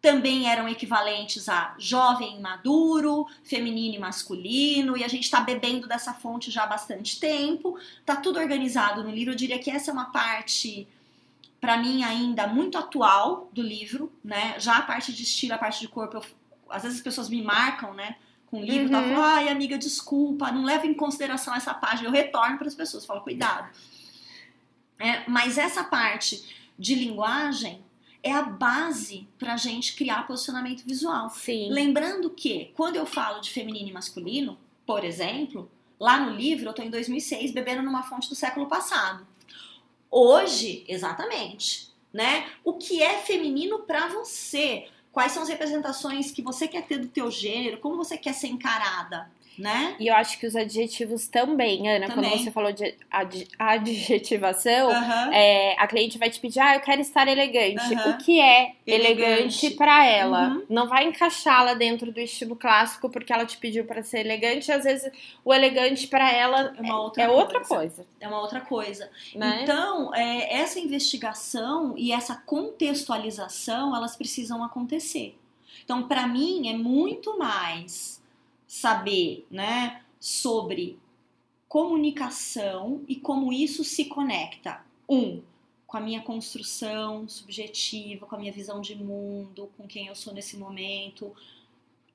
também 0.02 0.50
eram 0.50 0.68
equivalentes 0.68 1.48
a 1.48 1.76
jovem 1.78 2.36
e 2.36 2.40
maduro, 2.40 3.24
feminino 3.44 3.94
e 3.94 3.98
masculino, 4.00 4.96
e 4.96 5.04
a 5.04 5.08
gente 5.08 5.22
está 5.22 5.40
bebendo 5.40 5.86
dessa 5.86 6.12
fonte 6.12 6.50
já 6.50 6.64
há 6.64 6.66
bastante 6.66 7.20
tempo. 7.20 7.78
Tá 8.04 8.16
tudo 8.16 8.40
organizado 8.40 9.04
no 9.04 9.10
livro. 9.10 9.32
Eu 9.32 9.36
diria 9.36 9.60
que 9.60 9.70
essa 9.70 9.92
é 9.92 9.94
uma 9.94 10.06
parte, 10.06 10.88
para 11.60 11.76
mim, 11.76 12.02
ainda 12.02 12.48
muito 12.48 12.76
atual 12.76 13.48
do 13.52 13.62
livro, 13.62 14.12
né? 14.24 14.56
Já 14.58 14.78
a 14.78 14.82
parte 14.82 15.12
de 15.12 15.22
estilo, 15.22 15.54
a 15.54 15.58
parte 15.58 15.78
de 15.78 15.86
corpo, 15.86 16.16
eu- 16.16 16.24
às 16.68 16.82
vezes 16.82 16.98
as 16.98 17.04
pessoas 17.04 17.28
me 17.28 17.40
marcam, 17.40 17.94
né? 17.94 18.16
Com 18.50 18.60
o 18.60 18.64
livro, 18.64 18.90
tá? 18.90 18.98
Uhum. 18.98 19.14
Falam, 19.14 19.22
ai, 19.22 19.48
amiga, 19.48 19.78
desculpa, 19.78 20.50
não 20.50 20.64
leva 20.64 20.84
em 20.84 20.94
consideração 20.94 21.54
essa 21.54 21.72
página. 21.72 22.08
Eu 22.08 22.12
retorno 22.12 22.58
para 22.58 22.66
as 22.66 22.74
pessoas, 22.74 23.06
falo, 23.06 23.20
cuidado. 23.20 23.70
É, 24.98 25.22
mas 25.28 25.58
essa 25.58 25.84
parte 25.84 26.42
de 26.76 26.96
linguagem 26.96 27.84
é 28.22 28.32
a 28.32 28.42
base 28.42 29.26
para 29.38 29.54
a 29.54 29.56
gente 29.56 29.96
criar 29.96 30.26
posicionamento 30.26 30.84
visual. 30.84 31.28
Sim. 31.30 31.70
Lembrando 31.70 32.30
que, 32.30 32.70
quando 32.74 32.96
eu 32.96 33.04
falo 33.04 33.40
de 33.40 33.50
feminino 33.50 33.88
e 33.88 33.92
masculino, 33.92 34.58
por 34.86 35.04
exemplo, 35.04 35.70
lá 35.98 36.20
no 36.20 36.30
livro 36.30 36.68
eu 36.68 36.72
tô 36.72 36.82
em 36.82 36.90
2006 36.90 37.52
bebendo 37.52 37.82
numa 37.82 38.02
fonte 38.02 38.28
do 38.28 38.34
século 38.34 38.66
passado. 38.66 39.26
Hoje, 40.10 40.84
exatamente, 40.86 41.90
né? 42.12 42.50
O 42.62 42.74
que 42.74 43.02
é 43.02 43.18
feminino 43.18 43.80
para 43.80 44.08
você? 44.08 44.88
Quais 45.10 45.32
são 45.32 45.42
as 45.42 45.48
representações 45.48 46.30
que 46.30 46.42
você 46.42 46.68
quer 46.68 46.86
ter 46.86 46.98
do 46.98 47.08
teu 47.08 47.30
gênero? 47.30 47.78
Como 47.78 47.96
você 47.96 48.16
quer 48.16 48.34
ser 48.34 48.48
encarada? 48.48 49.30
Né? 49.58 49.96
E 50.00 50.06
eu 50.08 50.14
acho 50.14 50.38
que 50.38 50.46
os 50.46 50.56
adjetivos 50.56 51.28
também, 51.28 51.88
Ana, 51.88 52.06
Também. 52.08 52.30
quando 52.30 52.42
você 52.42 52.50
falou 52.50 52.72
de 52.72 52.94
ad- 53.10 53.48
adjetivação, 53.58 54.90
Aham. 54.90 55.30
é, 55.32 55.76
a 55.78 55.86
cliente 55.86 56.18
vai 56.18 56.30
te 56.30 56.40
pedir, 56.40 56.60
ah, 56.60 56.74
eu 56.74 56.80
quero 56.80 57.00
estar 57.00 57.28
elegante. 57.28 57.94
Aham. 57.94 58.10
O 58.10 58.18
que 58.18 58.40
é 58.40 58.72
Elegante. 58.86 59.22
elegante 59.66 59.70
pra 59.72 60.04
ela? 60.06 60.48
Uhum. 60.48 60.62
Não 60.68 60.88
vai 60.88 61.04
encaixá-la 61.06 61.74
dentro 61.74 62.10
do 62.12 62.18
estilo 62.20 62.56
clássico 62.56 63.08
porque 63.10 63.32
ela 63.32 63.44
te 63.46 63.56
pediu 63.58 63.84
pra 63.84 64.02
ser 64.02 64.20
elegante. 64.20 64.72
Às 64.72 64.84
vezes 64.84 65.10
o 65.44 65.52
elegante 65.52 66.06
pra 66.06 66.30
ela 66.32 66.74
É 66.76 66.80
uma 66.80 67.00
outra 67.00 67.22
é 67.22 67.28
outra 67.28 67.60
coisa. 67.60 67.74
coisa, 67.96 68.06
É 68.20 68.28
uma 68.28 68.40
outra 68.40 68.60
coisa. 68.60 69.10
né? 69.34 69.60
Então, 69.62 70.14
é, 70.14 70.56
essa 70.60 70.78
investigação 70.78 71.94
e 71.96 72.12
essa 72.12 72.34
contextualização, 72.36 73.94
elas 73.94 74.16
precisam 74.16 74.62
acontecer. 74.64 75.36
Então, 75.84 76.04
para 76.06 76.26
mim, 76.26 76.68
é 76.68 76.76
muito 76.76 77.38
mais 77.38 78.21
saber, 78.74 79.46
né, 79.50 80.00
sobre 80.18 80.98
comunicação 81.68 83.02
e 83.06 83.16
como 83.16 83.52
isso 83.52 83.84
se 83.84 84.06
conecta. 84.06 84.82
Um, 85.06 85.42
com 85.86 85.98
a 85.98 86.00
minha 86.00 86.22
construção 86.22 87.28
subjetiva, 87.28 88.24
com 88.24 88.34
a 88.34 88.38
minha 88.38 88.50
visão 88.52 88.80
de 88.80 88.94
mundo, 88.96 89.68
com 89.76 89.86
quem 89.86 90.06
eu 90.06 90.14
sou 90.14 90.32
nesse 90.32 90.56
momento. 90.56 91.34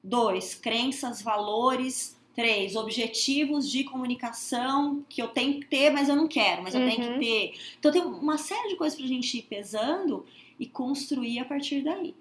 Dois, 0.03 0.55
crenças, 0.55 1.21
valores. 1.21 2.17
Três, 2.33 2.75
objetivos 2.75 3.69
de 3.69 3.83
comunicação 3.83 5.03
que 5.09 5.19
eu 5.21 5.27
tenho 5.27 5.59
que 5.59 5.65
ter, 5.67 5.89
mas 5.91 6.07
eu 6.07 6.15
não 6.15 6.27
quero, 6.27 6.61
mas 6.61 6.75
eu 6.75 6.81
tenho 6.81 7.03
Uhum. 7.13 7.19
que 7.19 7.25
ter. 7.25 7.53
Então 7.79 7.91
tem 7.91 8.01
uma 8.03 8.37
série 8.37 8.69
de 8.69 8.75
coisas 8.75 8.97
pra 8.97 9.07
gente 9.07 9.39
ir 9.39 9.41
pesando 9.43 10.23
e 10.59 10.65
construir 10.67 11.39
a 11.39 11.45
partir 11.45 11.81
daí. 11.83 12.13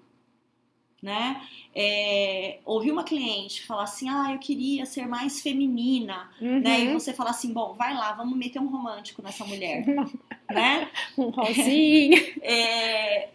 Né? 1.01 1.47
É, 1.75 2.57
ouvi 2.65 2.89
uma 2.91 3.03
cliente 3.03 3.63
falar 3.67 3.83
assim: 3.83 4.09
ah, 4.09 4.31
eu 4.33 4.39
queria 4.39 4.83
ser 4.85 5.05
mais 5.07 5.41
feminina, 5.41 6.27
Uhum. 6.41 6.59
né? 6.59 6.79
E 6.85 6.91
você 6.93 7.13
fala 7.13 7.29
assim: 7.29 7.53
bom, 7.53 7.73
vai 7.73 7.93
lá, 7.93 8.13
vamos 8.13 8.35
meter 8.35 8.59
um 8.59 8.67
romântico 8.67 9.21
nessa 9.21 9.45
mulher, 9.45 9.85
né? 10.49 10.89
Um 11.17 11.29
rosinha. 11.29 12.17
É, 12.41 13.29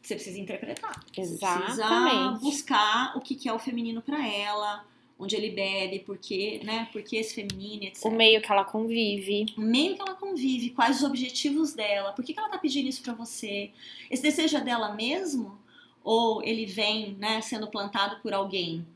você 0.00 0.14
precisa 0.14 0.38
interpretar. 0.38 0.94
Você 1.06 1.36
precisa 1.36 1.66
Exatamente. 1.72 2.40
buscar 2.40 3.16
o 3.16 3.20
que 3.20 3.48
é 3.48 3.52
o 3.52 3.58
feminino 3.58 4.00
pra 4.02 4.24
ela, 4.24 4.84
onde 5.18 5.34
ele 5.34 5.50
bebe, 5.50 6.00
por 6.00 6.18
quê, 6.18 6.60
né? 6.62 6.88
Por 6.92 7.02
que 7.02 7.16
esse 7.16 7.34
feminino, 7.34 7.84
etc. 7.84 8.04
O 8.04 8.10
meio 8.10 8.40
que 8.40 8.52
ela 8.52 8.64
convive. 8.64 9.46
o 9.56 9.60
meio 9.60 9.96
que 9.96 10.02
ela 10.02 10.14
convive, 10.14 10.70
quais 10.70 10.98
os 10.98 11.02
objetivos 11.02 11.72
dela, 11.72 12.12
por 12.12 12.24
que, 12.24 12.32
que 12.32 12.38
ela 12.38 12.48
tá 12.48 12.58
pedindo 12.58 12.88
isso 12.88 13.02
pra 13.02 13.12
você? 13.14 13.70
Esse 14.10 14.22
desejo 14.22 14.56
é 14.56 14.60
dela 14.60 14.92
mesmo? 14.94 15.58
Ou 16.04 16.42
ele 16.42 16.66
vem, 16.66 17.14
né, 17.14 17.40
sendo 17.40 17.66
plantado 17.66 18.20
por 18.20 18.32
alguém? 18.32 18.86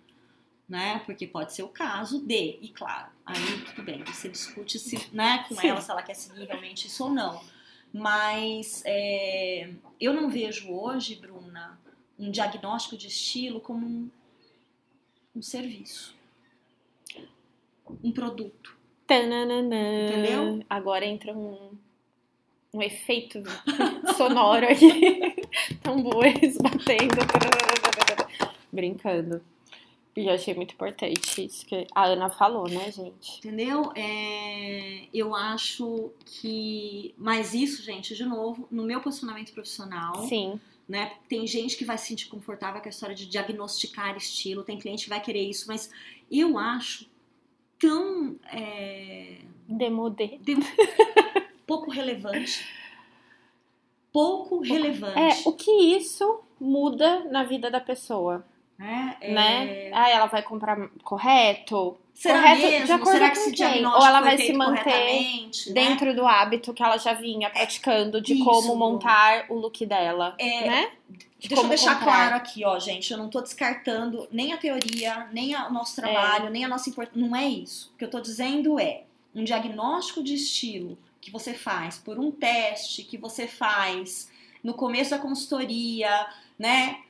Né? 0.69 1.03
Porque 1.07 1.27
pode 1.27 1.55
ser 1.55 1.63
o 1.63 1.69
caso 1.69 2.21
de, 2.21 2.59
e 2.61 2.69
claro, 2.69 3.11
aí 3.25 3.63
tudo 3.65 3.83
bem, 3.83 4.05
você 4.05 4.29
discute 4.29 4.79
se, 4.79 5.09
né, 5.13 5.47
com 5.49 5.59
ela 5.67 5.81
se 5.81 5.91
ela 5.91 6.03
quer 6.03 6.15
seguir 6.15 6.45
realmente 6.45 6.87
isso 6.87 7.05
ou 7.05 7.11
não. 7.11 7.41
Mas 7.91 8.83
é, 8.85 9.71
eu 9.99 10.13
não 10.13 10.29
vejo 10.29 10.71
hoje, 10.71 11.17
Bruna, 11.17 11.81
um 12.19 12.31
diagnóstico 12.31 12.99
de 12.99 13.07
estilo 13.07 13.61
como 13.61 13.87
um, 13.87 14.11
um 15.35 15.41
serviço, 15.41 16.15
um 18.05 18.13
produto. 18.13 18.77
Tananana. 19.07 19.75
Entendeu? 19.75 20.63
Agora 20.69 21.07
entra 21.07 21.33
um, 21.33 21.73
um 22.75 22.83
efeito 22.83 23.43
sonoro 24.17 24.67
aqui. 24.67 25.35
Tambores 25.89 26.59
batendo. 26.61 27.17
Brincando. 28.71 29.43
E 30.15 30.27
eu 30.27 30.35
achei 30.35 30.53
muito 30.53 30.75
importante 30.75 31.47
isso 31.47 31.65
que 31.65 31.87
a 31.95 32.07
Ana 32.07 32.29
falou, 32.29 32.69
né, 32.69 32.91
gente? 32.91 33.39
Entendeu? 33.39 33.91
É, 33.97 35.07
eu 35.15 35.35
acho 35.35 36.11
que. 36.27 37.15
Mas 37.17 37.55
isso, 37.55 37.83
gente, 37.83 38.15
de 38.15 38.25
novo, 38.25 38.69
no 38.71 38.83
meu 38.83 39.01
posicionamento 39.01 39.53
profissional, 39.53 40.27
Sim. 40.27 40.61
né? 40.87 41.13
Tem 41.29 41.47
gente 41.47 41.77
que 41.77 41.85
vai 41.85 41.97
se 41.97 42.09
sentir 42.09 42.27
confortável 42.27 42.83
com 42.83 42.89
a 42.89 42.91
história 42.91 43.15
de 43.15 43.27
diagnosticar 43.27 44.17
estilo, 44.17 44.65
tem 44.65 44.79
cliente 44.79 45.05
que 45.05 45.11
vai 45.11 45.21
querer 45.23 45.49
isso, 45.49 45.67
mas 45.69 45.91
eu 46.31 46.59
acho 46.59 47.07
tão 47.79 48.37
é, 48.53 49.39
pouco 51.67 51.91
relevante. 51.91 52.78
Pouco 54.19 54.59
relevante. 54.59 55.17
É, 55.17 55.49
o 55.49 55.53
que 55.53 55.71
isso 55.71 56.41
muda 56.61 57.25
na 57.31 57.45
vida 57.45 57.71
da 57.71 57.81
pessoa, 57.81 58.45
né? 58.77 59.17
É, 59.21 59.33
né? 59.33 59.91
Ah, 59.95 60.11
ela 60.11 60.27
vai 60.27 60.43
comprar 60.43 60.89
correto? 61.05 61.97
Será 62.13 62.41
correto 62.41 62.63
mesmo? 62.63 62.87
de 62.87 62.93
acordo 62.93 63.13
Será 63.13 63.31
que 63.31 63.45
com 63.45 63.53
quem? 63.53 63.87
Ou 63.87 64.05
ela 64.05 64.21
vai 64.21 64.37
se 64.37 64.53
manter 64.53 64.91
né? 64.91 65.51
dentro 65.73 66.17
do 66.17 66.27
hábito 66.27 66.75
que 66.75 66.83
ela 66.83 66.97
já 66.99 67.13
vinha 67.13 67.49
praticando 67.49 68.21
de 68.21 68.35
Isso, 68.35 68.45
como 68.45 68.75
montar 68.75 69.47
o 69.49 69.55
look 69.55 69.87
dela, 69.87 70.35
É, 70.37 70.67
né? 70.67 70.91
De 71.39 71.49
Deixa 71.49 71.63
eu 71.63 71.69
deixar 71.69 71.95
comprar. 72.01 72.13
claro 72.13 72.35
aqui, 72.35 72.65
ó, 72.65 72.77
gente. 72.81 73.13
Eu 73.13 73.19
não 73.19 73.29
tô 73.29 73.41
descartando 73.41 74.27
nem 74.33 74.53
a 74.53 74.57
teoria, 74.57 75.29
nem 75.33 75.55
o 75.55 75.71
nosso 75.71 75.95
trabalho, 75.95 76.51
nem 76.51 76.65
a 76.65 76.69
nossa 76.69 76.91
importância. 76.91 77.21
Não 77.25 77.37
é 77.37 77.47
isso. 77.47 77.93
O 77.95 77.99
que 77.99 78.05
eu 78.05 78.11
tô 78.11 78.19
dizendo 78.19 78.81
é 78.81 79.05
um 79.33 79.45
diagnóstico 79.45 80.25
de 80.25 80.35
estilo 80.35 80.99
que 81.29 81.33
você 81.33 81.55
faz 81.55 81.99
por 81.99 82.19
um 82.19 82.31
teste 82.31 83.05
que 83.05 83.17
você 83.17 83.47
faz 83.47 84.31
no 84.63 84.75
começo 84.75 85.11
da 85.11 85.19
consultoria, 85.19 86.27
né? 86.59 87.03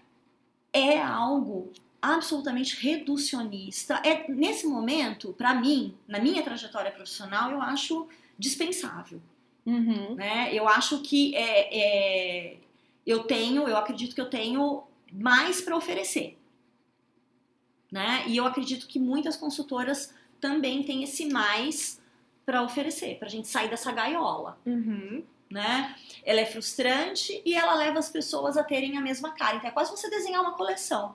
É 0.72 1.00
algo 1.00 1.72
absolutamente 2.02 2.76
reducionista. 2.80 4.02
É 4.04 4.30
nesse 4.30 4.66
momento, 4.66 5.32
pra 5.32 5.54
mim, 5.54 5.94
na 6.06 6.18
minha 6.18 6.42
trajetória 6.42 6.90
profissional, 6.90 7.50
eu 7.50 7.62
acho 7.62 8.08
dispensável 8.38 9.20
Uhum. 9.68 10.14
né? 10.14 10.48
Eu 10.54 10.66
acho 10.66 11.00
que 11.02 11.36
é, 11.36 11.78
é, 11.78 12.56
eu 13.06 13.24
tenho, 13.24 13.68
eu 13.68 13.76
acredito 13.76 14.14
que 14.14 14.20
eu 14.20 14.30
tenho 14.30 14.82
mais 15.12 15.60
para 15.60 15.76
oferecer, 15.76 16.38
né? 17.92 18.24
E 18.26 18.38
eu 18.38 18.46
acredito 18.46 18.86
que 18.86 18.98
muitas 18.98 19.36
consultoras 19.36 20.14
também 20.40 20.82
têm 20.82 21.02
esse 21.04 21.26
mais 21.26 22.00
para 22.48 22.62
oferecer, 22.62 23.18
para 23.18 23.28
a 23.28 23.30
gente 23.30 23.46
sair 23.46 23.68
dessa 23.68 23.92
gaiola, 23.92 24.58
Uhum. 24.64 25.22
né? 25.50 25.94
Ela 26.24 26.40
é 26.40 26.46
frustrante 26.46 27.42
e 27.44 27.54
ela 27.54 27.74
leva 27.74 27.98
as 27.98 28.08
pessoas 28.08 28.56
a 28.56 28.64
terem 28.64 28.96
a 28.96 29.02
mesma 29.02 29.32
cara. 29.32 29.56
Então 29.56 29.68
é 29.68 29.72
quase 29.72 29.90
você 29.90 30.08
desenhar 30.08 30.40
uma 30.40 30.52
coleção. 30.54 31.14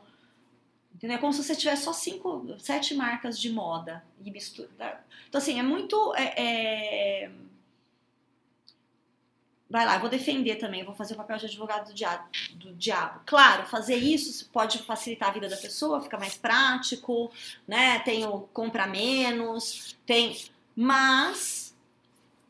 Entendeu? 0.94 1.18
É 1.18 1.20
como 1.20 1.34
se 1.34 1.44
você 1.44 1.56
tivesse 1.56 1.86
só 1.86 1.92
cinco, 1.92 2.56
sete 2.60 2.94
marcas 2.94 3.40
de 3.40 3.52
moda 3.52 4.04
e 4.24 4.30
mistura. 4.30 4.70
Então, 5.28 5.40
assim, 5.42 5.60
é 5.60 5.64
muito. 5.64 6.14
é- 6.16 6.34
é, 7.26 7.32
Vai 9.70 9.88
lá, 9.88 9.96
eu 9.96 10.02
vou 10.02 10.10
defender 10.10 10.58
também, 10.58 10.84
vou 10.84 10.94
fazer 10.94 11.16
o 11.16 11.18
papel 11.18 11.38
de 11.38 11.48
advogado 11.48 11.88
do 11.88 11.96
diabo, 11.96 12.30
do 12.58 12.74
diabo. 12.76 13.22
Claro, 13.26 13.66
fazer 13.66 13.96
isso 13.96 14.48
pode 14.52 14.78
facilitar 14.84 15.30
a 15.30 15.32
vida 15.32 15.50
da 15.50 15.58
pessoa, 15.58 16.00
fica 16.00 16.16
mais 16.16 16.38
prático, 16.38 17.32
né? 17.68 17.98
Tem 18.00 18.24
o 18.24 18.42
compra 18.54 18.86
menos, 18.86 19.98
tem. 20.06 20.38
Mas 20.76 21.76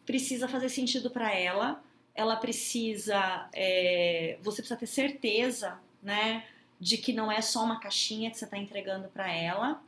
precisa 0.06 0.48
fazer 0.48 0.70
sentido 0.70 1.10
para 1.10 1.34
ela, 1.34 1.82
ela 2.16 2.36
precisa. 2.36 3.48
é, 3.54 4.38
Você 4.42 4.58
precisa 4.62 4.80
ter 4.80 4.88
certeza, 4.88 5.80
né? 6.02 6.46
De 6.80 6.98
que 6.98 7.14
não 7.14 7.32
é 7.32 7.42
só 7.42 7.64
uma 7.64 7.80
caixinha 7.80 8.30
que 8.30 8.38
você 8.38 8.46
está 8.46 8.58
entregando 8.58 9.08
para 9.08 9.32
ela, 9.32 9.82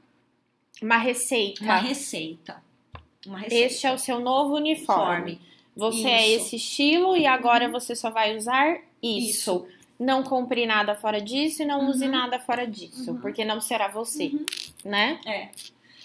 Uma 0.81 0.97
receita. 0.97 1.63
uma 1.63 1.77
receita. 1.77 2.63
Uma 3.25 3.39
receita. 3.39 3.65
Este 3.65 3.87
é 3.87 3.93
o 3.93 3.97
seu 3.97 4.19
novo 4.19 4.55
uniforme. 4.55 5.33
Uniforme. 5.33 5.55
Você 5.75 6.07
é 6.07 6.27
Isso. 6.27 6.45
esse 6.45 6.55
estilo 6.55 7.17
e 7.17 7.25
agora 7.25 7.69
você 7.69 7.95
só 7.95 8.09
vai 8.09 8.37
usar 8.37 8.79
isso. 9.01 9.29
Isso. 9.63 9.67
Não 9.99 10.23
compre 10.23 10.65
nada 10.65 10.93
fora 10.95 11.21
disso 11.21 11.63
e 11.63 11.65
não 11.65 11.81
Uhum. 11.81 11.89
use 11.89 12.07
nada 12.07 12.37
fora 12.39 12.65
disso, 12.67 13.11
Uhum. 13.11 13.19
porque 13.21 13.43
não 13.45 13.59
será 13.61 13.87
você, 13.89 14.27
Uhum. 14.27 14.45
né? 14.85 15.19
É. 15.25 15.49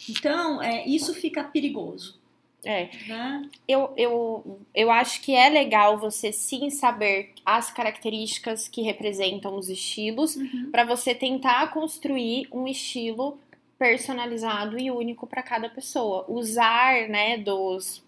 Então, 0.09 0.61
é, 0.63 0.87
isso 0.87 1.13
fica 1.15 1.43
perigoso, 1.45 2.20
É. 2.65 2.91
né? 3.09 3.49
Eu, 3.67 3.93
eu, 3.97 4.61
eu 4.75 4.91
acho 4.91 5.23
que 5.23 5.35
é 5.35 5.49
legal 5.49 5.99
você 5.99 6.31
sim 6.33 6.69
saber 6.71 7.33
as 7.45 7.71
características 7.71 8.69
que 8.69 8.83
representam 8.83 9.57
os 9.57 9.69
estilos 9.71 10.37
para 10.71 10.85
você 10.85 11.15
tentar 11.15 11.73
construir 11.73 12.49
um 12.53 12.67
estilo 12.69 13.39
personalizado 13.79 14.79
e 14.79 14.91
único 14.91 15.27
para 15.27 15.43
cada 15.43 15.69
pessoa. 15.71 16.27
Usar, 16.29 17.09
né, 17.09 17.39
dos, 17.39 18.03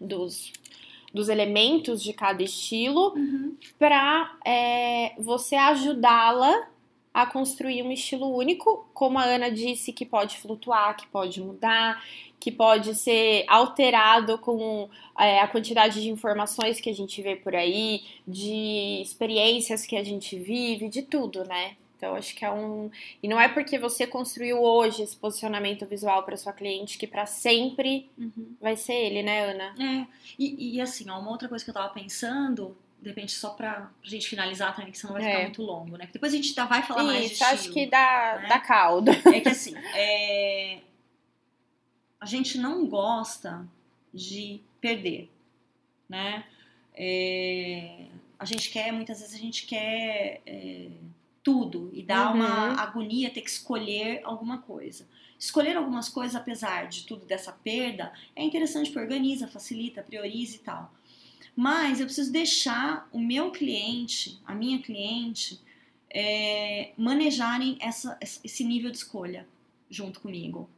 dos, 0.00 0.52
dos 1.14 1.28
elementos 1.28 2.02
de 2.02 2.12
cada 2.12 2.42
estilo 2.42 3.14
Uhum. 3.14 3.56
para 3.78 4.36
você 5.16 5.54
ajudá-la 5.54 6.68
a 7.12 7.26
construir 7.26 7.82
um 7.82 7.90
estilo 7.90 8.34
único, 8.36 8.88
como 8.94 9.18
a 9.18 9.24
Ana 9.24 9.50
disse, 9.50 9.92
que 9.92 10.06
pode 10.06 10.38
flutuar, 10.38 10.96
que 10.96 11.06
pode 11.08 11.40
mudar, 11.40 12.02
que 12.38 12.52
pode 12.52 12.94
ser 12.94 13.44
alterado 13.48 14.38
com 14.38 14.88
é, 15.18 15.40
a 15.40 15.48
quantidade 15.48 16.00
de 16.00 16.08
informações 16.08 16.80
que 16.80 16.88
a 16.88 16.94
gente 16.94 17.20
vê 17.20 17.36
por 17.36 17.54
aí, 17.54 18.02
de 18.26 19.00
experiências 19.02 19.84
que 19.84 19.96
a 19.96 20.04
gente 20.04 20.38
vive, 20.38 20.88
de 20.88 21.02
tudo, 21.02 21.44
né? 21.44 21.76
Então, 22.00 22.14
acho 22.14 22.34
que 22.34 22.46
é 22.46 22.50
um. 22.50 22.90
E 23.22 23.28
não 23.28 23.38
é 23.38 23.46
porque 23.46 23.78
você 23.78 24.06
construiu 24.06 24.62
hoje 24.62 25.02
esse 25.02 25.14
posicionamento 25.14 25.84
visual 25.84 26.22
para 26.22 26.34
sua 26.34 26.50
cliente 26.50 26.96
que 26.96 27.06
para 27.06 27.26
sempre 27.26 28.08
uhum. 28.16 28.56
vai 28.58 28.74
ser 28.74 28.94
ele, 28.94 29.22
né, 29.22 29.50
Ana? 29.50 29.74
É. 29.78 30.06
E, 30.38 30.76
e, 30.76 30.80
assim, 30.80 31.10
ó, 31.10 31.18
uma 31.18 31.30
outra 31.30 31.46
coisa 31.46 31.62
que 31.62 31.70
eu 31.70 31.74
tava 31.74 31.92
pensando, 31.92 32.74
de 33.00 33.08
repente, 33.08 33.32
só 33.32 33.50
pra 33.50 33.90
gente 34.02 34.28
finalizar 34.28 34.74
também, 34.76 34.92
que 34.92 34.98
senão 34.98 35.14
vai 35.14 35.22
ficar 35.22 35.38
é. 35.38 35.42
muito 35.44 35.62
longo, 35.62 35.96
né? 35.96 36.08
Depois 36.12 36.32
a 36.32 36.36
gente 36.36 36.54
tá, 36.54 36.66
vai 36.66 36.82
falar 36.82 37.02
Isso, 37.02 37.12
mais 37.12 37.26
de 37.26 37.32
estilo. 37.32 37.50
acho 37.52 37.72
que 37.72 37.86
dá, 37.86 38.38
né? 38.42 38.48
dá 38.48 38.58
caldo. 38.58 39.10
É 39.10 39.40
que 39.40 39.48
assim, 39.48 39.74
é... 39.94 40.80
a 42.20 42.26
gente 42.26 42.58
não 42.58 42.86
gosta 42.86 43.66
de 44.12 44.60
perder, 44.80 45.30
né? 46.08 46.44
É... 46.94 48.06
A 48.38 48.44
gente 48.44 48.70
quer, 48.70 48.92
muitas 48.92 49.20
vezes 49.20 49.34
a 49.34 49.38
gente 49.38 49.66
quer 49.66 50.42
é 50.46 50.88
tudo 51.42 51.90
e 51.92 52.02
dá 52.02 52.28
uhum. 52.28 52.36
uma 52.36 52.82
agonia 52.82 53.30
ter 53.30 53.40
que 53.40 53.50
escolher 53.50 54.20
alguma 54.24 54.58
coisa. 54.58 55.08
Escolher 55.38 55.76
algumas 55.76 56.08
coisas, 56.08 56.36
apesar 56.36 56.86
de 56.86 57.04
tudo 57.04 57.24
dessa 57.24 57.50
perda, 57.52 58.12
é 58.36 58.44
interessante 58.44 58.90
porque 58.90 59.00
organiza, 59.00 59.48
facilita, 59.48 60.02
prioriza 60.02 60.56
e 60.56 60.58
tal. 60.58 60.92
Mas 61.54 62.00
eu 62.00 62.06
preciso 62.06 62.32
deixar 62.32 63.08
o 63.12 63.18
meu 63.18 63.50
cliente, 63.50 64.40
a 64.44 64.54
minha 64.54 64.80
cliente, 64.80 65.60
é, 66.08 66.92
manejarem 66.96 67.76
essa, 67.80 68.18
esse 68.20 68.64
nível 68.64 68.90
de 68.90 68.96
escolha 68.96 69.46
junto 69.88 70.20
comigo. 70.20 70.68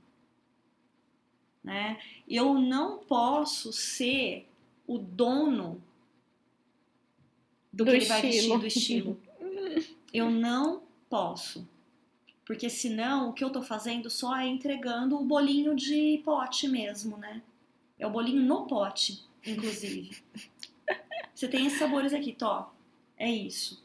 Né? 1.63 1.99
Eu 2.29 2.55
não 2.55 2.99
posso 2.99 3.73
ser 3.73 4.47
o 4.87 4.99
dono 4.99 5.83
do, 7.73 7.85
do 7.85 7.91
que 7.91 7.97
ele 7.97 8.05
vai 8.05 8.23
vestir, 8.23 8.59
do 8.59 8.67
estilo. 8.67 9.21
Eu 10.13 10.31
não 10.31 10.83
posso. 11.09 11.67
Porque 12.45 12.69
senão 12.69 13.31
o 13.31 13.33
que 13.33 13.43
eu 13.43 13.49
tô 13.49 13.63
fazendo 13.63 14.11
só 14.11 14.37
é 14.37 14.47
entregando 14.47 15.17
o 15.17 15.25
bolinho 15.25 15.75
de 15.75 16.21
pote 16.23 16.69
mesmo, 16.69 17.17
né? 17.17 17.41
É 17.99 18.07
o 18.07 18.11
bolinho 18.11 18.43
no 18.43 18.67
pote, 18.67 19.25
inclusive. 19.47 20.23
Você 21.35 21.49
tem 21.49 21.67
esses 21.67 21.79
sabores 21.79 22.13
aqui, 22.13 22.33
Tó. 22.33 22.75
É 23.17 23.31
isso. 23.31 23.83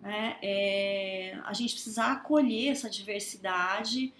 Né? 0.00 0.38
É, 0.42 1.38
a 1.44 1.52
gente 1.52 1.74
precisa 1.74 2.04
acolher 2.06 2.68
essa 2.68 2.90
diversidade. 2.90 4.12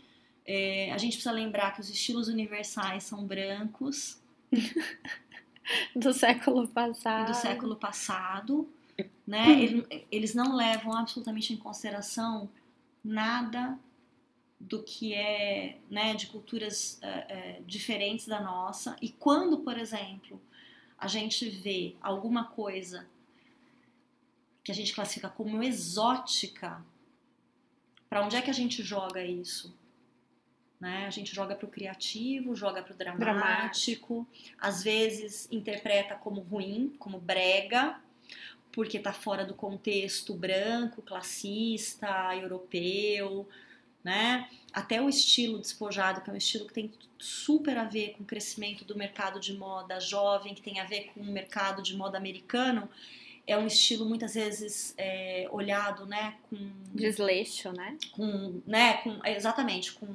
É, 0.46 0.92
a 0.92 0.98
gente 0.98 1.12
precisa 1.12 1.32
lembrar 1.32 1.74
que 1.74 1.80
os 1.80 1.90
estilos 1.90 2.28
universais 2.28 3.04
são 3.04 3.24
brancos. 3.26 4.20
do 5.96 6.12
século 6.12 6.68
passado. 6.68 7.28
Do 7.28 7.34
século 7.34 7.76
passado 7.76 8.68
né? 9.26 9.62
Eles, 9.62 9.86
eles 10.10 10.34
não 10.34 10.54
levam 10.54 10.92
absolutamente 10.92 11.52
em 11.52 11.56
consideração 11.56 12.48
nada 13.04 13.78
do 14.58 14.82
que 14.82 15.12
é 15.14 15.78
né, 15.90 16.14
de 16.14 16.28
culturas 16.28 17.00
uh, 17.02 17.62
diferentes 17.64 18.26
da 18.26 18.40
nossa. 18.40 18.96
E 19.02 19.08
quando, 19.08 19.58
por 19.58 19.76
exemplo, 19.76 20.40
a 21.02 21.08
gente 21.08 21.50
vê 21.50 21.96
alguma 22.00 22.44
coisa 22.44 23.04
que 24.62 24.70
a 24.70 24.74
gente 24.74 24.94
classifica 24.94 25.28
como 25.28 25.60
exótica, 25.60 26.80
para 28.08 28.24
onde 28.24 28.36
é 28.36 28.40
que 28.40 28.48
a 28.48 28.54
gente 28.54 28.84
joga 28.84 29.20
isso? 29.24 29.76
Né? 30.78 31.04
A 31.04 31.10
gente 31.10 31.34
joga 31.34 31.56
para 31.56 31.66
o 31.66 31.70
criativo, 31.70 32.54
joga 32.54 32.84
para 32.84 32.94
o 32.94 32.96
dramático, 32.96 33.24
dramático, 33.24 34.28
às 34.56 34.84
vezes 34.84 35.48
interpreta 35.50 36.14
como 36.14 36.40
ruim, 36.40 36.94
como 37.00 37.18
brega, 37.18 38.00
porque 38.70 38.98
está 38.98 39.12
fora 39.12 39.44
do 39.44 39.54
contexto 39.54 40.34
branco, 40.34 41.02
classista, 41.02 42.32
europeu, 42.36 43.48
né? 44.02 44.48
Até 44.72 45.00
o 45.00 45.08
estilo 45.08 45.58
despojado, 45.58 46.20
que 46.20 46.30
é 46.30 46.32
um 46.32 46.36
estilo 46.36 46.66
que 46.66 46.72
tem 46.72 46.90
super 47.18 47.76
a 47.76 47.84
ver 47.84 48.14
com 48.16 48.22
o 48.22 48.26
crescimento 48.26 48.84
do 48.84 48.96
mercado 48.96 49.38
de 49.38 49.52
moda 49.54 50.00
jovem, 50.00 50.54
que 50.54 50.62
tem 50.62 50.80
a 50.80 50.84
ver 50.84 51.10
com 51.12 51.20
o 51.20 51.24
mercado 51.24 51.82
de 51.82 51.96
moda 51.96 52.16
americano, 52.16 52.88
é 53.46 53.56
um 53.56 53.66
estilo 53.66 54.04
muitas 54.06 54.34
vezes 54.34 54.94
é, 54.96 55.48
olhado, 55.50 56.06
né, 56.06 56.36
com 56.48 56.56
desleixo, 56.94 57.72
né? 57.72 57.96
Com, 58.12 58.60
né, 58.66 58.94
com 58.98 59.20
exatamente 59.26 59.92
com 59.92 60.06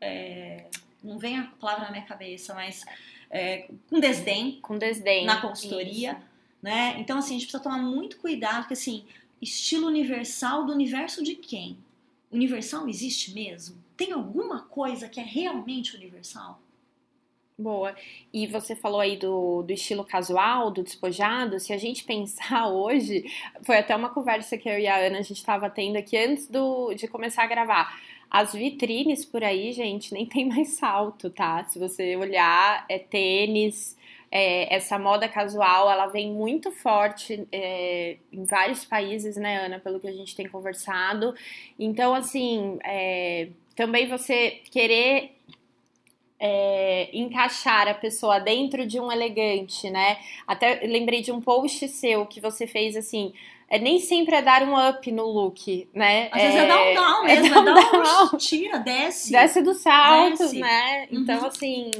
é, 0.00 0.66
não 1.02 1.18
vem 1.18 1.38
a 1.38 1.44
palavra 1.60 1.84
na 1.84 1.90
minha 1.90 2.04
cabeça, 2.04 2.54
mas 2.54 2.84
é, 3.30 3.68
com 3.88 4.00
desdém, 4.00 4.60
com 4.60 4.78
desdém 4.78 5.24
na 5.24 5.40
consultoria. 5.40 6.12
Isso 6.12 6.36
né? 6.66 6.96
Então, 6.98 7.18
assim, 7.18 7.36
a 7.36 7.38
gente 7.38 7.46
precisa 7.46 7.62
tomar 7.62 7.78
muito 7.78 8.16
cuidado, 8.18 8.62
porque, 8.62 8.74
assim, 8.74 9.04
estilo 9.40 9.86
universal 9.86 10.64
do 10.66 10.72
universo 10.72 11.22
de 11.22 11.36
quem? 11.36 11.78
Universal 12.30 12.88
existe 12.88 13.32
mesmo? 13.32 13.82
Tem 13.96 14.12
alguma 14.12 14.62
coisa 14.62 15.08
que 15.08 15.20
é 15.20 15.22
realmente 15.22 15.96
universal? 15.96 16.60
Boa. 17.58 17.96
E 18.34 18.46
você 18.46 18.76
falou 18.76 19.00
aí 19.00 19.16
do, 19.16 19.62
do 19.62 19.72
estilo 19.72 20.04
casual, 20.04 20.70
do 20.70 20.82
despojado. 20.82 21.58
Se 21.58 21.72
a 21.72 21.78
gente 21.78 22.04
pensar 22.04 22.68
hoje, 22.68 23.24
foi 23.62 23.78
até 23.78 23.96
uma 23.96 24.10
conversa 24.10 24.58
que 24.58 24.68
eu 24.68 24.78
e 24.78 24.86
a 24.86 24.96
Ana 24.96 25.18
a 25.18 25.22
gente 25.22 25.38
estava 25.38 25.70
tendo 25.70 25.96
aqui 25.96 26.18
antes 26.18 26.46
do, 26.48 26.92
de 26.92 27.08
começar 27.08 27.44
a 27.44 27.46
gravar. 27.46 27.98
As 28.30 28.52
vitrines 28.52 29.24
por 29.24 29.42
aí, 29.42 29.72
gente, 29.72 30.12
nem 30.12 30.26
tem 30.26 30.46
mais 30.46 30.74
salto, 30.76 31.30
tá? 31.30 31.64
Se 31.64 31.78
você 31.78 32.16
olhar, 32.16 32.84
é 32.90 32.98
tênis, 32.98 33.96
é, 34.30 34.74
essa 34.74 34.98
moda 34.98 35.28
casual, 35.28 35.90
ela 35.90 36.06
vem 36.06 36.32
muito 36.32 36.70
forte 36.70 37.46
é, 37.52 38.16
em 38.32 38.44
vários 38.44 38.84
países, 38.84 39.36
né, 39.36 39.64
Ana, 39.64 39.78
pelo 39.78 40.00
que 40.00 40.08
a 40.08 40.12
gente 40.12 40.34
tem 40.34 40.48
conversado. 40.48 41.34
Então, 41.78 42.14
assim, 42.14 42.78
é, 42.84 43.48
também 43.74 44.08
você 44.08 44.62
querer 44.70 45.36
é, 46.38 47.08
encaixar 47.12 47.88
a 47.88 47.94
pessoa 47.94 48.38
dentro 48.38 48.86
de 48.86 49.00
um 49.00 49.10
elegante, 49.10 49.88
né? 49.90 50.18
Até 50.46 50.80
lembrei 50.86 51.22
de 51.22 51.32
um 51.32 51.40
post 51.40 51.88
seu 51.88 52.26
que 52.26 52.40
você 52.40 52.66
fez 52.66 52.96
assim. 52.96 53.32
É, 53.68 53.80
nem 53.80 53.98
sempre 53.98 54.36
é 54.36 54.42
dar 54.42 54.62
um 54.62 54.74
up 54.88 55.10
no 55.10 55.24
look, 55.24 55.88
né? 55.92 56.28
Às 56.30 56.40
é, 56.40 56.46
vezes 56.46 56.60
é 56.60 56.66
dar 56.68 56.82
um 56.82 56.94
down 56.94 57.26
é 57.26 57.40
mesmo, 57.40 57.46
é, 57.46 57.64
dar 57.64 57.94
um 57.94 58.02
down. 58.02 58.38
tira, 58.38 58.78
desce. 58.78 59.32
Desce 59.32 59.62
do 59.62 59.74
salto, 59.74 60.38
desce. 60.38 60.58
né? 60.60 61.08
Então, 61.10 61.40
uhum. 61.40 61.46
assim, 61.46 61.90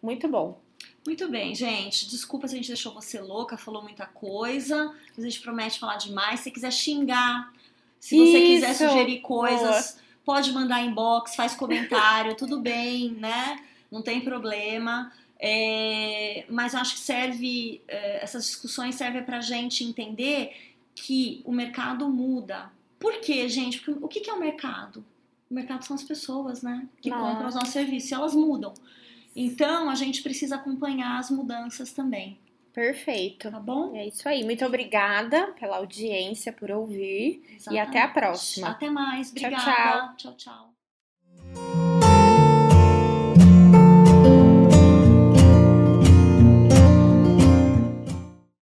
muito 0.00 0.28
bom. 0.28 0.58
Muito 1.06 1.28
bem, 1.28 1.54
gente. 1.54 2.08
Desculpa 2.08 2.46
se 2.48 2.54
a 2.54 2.56
gente 2.56 2.68
deixou 2.68 2.92
você 2.92 3.20
louca, 3.20 3.56
falou 3.56 3.82
muita 3.82 4.06
coisa. 4.06 4.94
A 5.16 5.20
gente 5.20 5.40
promete 5.40 5.78
falar 5.78 5.96
demais. 5.96 6.40
Se 6.40 6.50
quiser 6.50 6.72
xingar, 6.72 7.52
se 8.00 8.16
você 8.16 8.38
Isso. 8.38 8.66
quiser 8.66 8.74
sugerir 8.74 9.20
coisas, 9.20 9.92
Boa. 9.92 10.02
pode 10.24 10.52
mandar 10.52 10.82
inbox, 10.82 11.34
faz 11.34 11.54
comentário, 11.54 12.36
tudo 12.36 12.60
bem, 12.60 13.12
né? 13.12 13.58
Não 13.90 14.02
tem 14.02 14.20
problema. 14.20 15.12
É, 15.40 16.44
mas 16.48 16.74
eu 16.74 16.80
acho 16.80 16.94
que 16.94 17.00
serve, 17.00 17.80
é, 17.86 18.22
essas 18.22 18.44
discussões 18.44 18.96
servem 18.96 19.22
pra 19.22 19.40
gente 19.40 19.84
entender 19.84 20.52
que 20.94 21.42
o 21.44 21.52
mercado 21.52 22.08
muda. 22.08 22.70
Por 22.98 23.20
quê, 23.20 23.48
gente? 23.48 23.80
Porque 23.80 24.04
o 24.04 24.08
que 24.08 24.28
é 24.28 24.32
o 24.32 24.40
mercado? 24.40 25.04
O 25.50 25.54
mercado 25.54 25.84
são 25.84 25.94
as 25.94 26.02
pessoas, 26.02 26.62
né? 26.62 26.86
Que 27.00 27.10
compram 27.10 27.48
os 27.48 27.54
nossos 27.54 27.70
serviços. 27.70 28.10
E 28.10 28.14
elas 28.14 28.34
mudam. 28.34 28.74
Então, 29.40 29.88
a 29.88 29.94
gente 29.94 30.22
precisa 30.22 30.56
acompanhar 30.56 31.18
as 31.18 31.30
mudanças 31.30 31.92
também. 31.92 32.38
Perfeito. 32.72 33.50
Tá 33.50 33.60
bom? 33.60 33.94
É 33.94 34.06
isso 34.06 34.28
aí. 34.28 34.44
Muito 34.44 34.64
obrigada 34.64 35.52
pela 35.58 35.76
audiência, 35.76 36.52
por 36.52 36.70
ouvir. 36.70 37.42
Exatamente. 37.54 37.74
E 37.74 37.78
até 37.78 38.02
a 38.02 38.08
próxima. 38.08 38.68
Até 38.68 38.90
mais. 38.90 39.30
Obrigada. 39.30 40.14
tchau. 40.16 40.16
tchau. 40.16 40.34
tchau. 40.36 40.67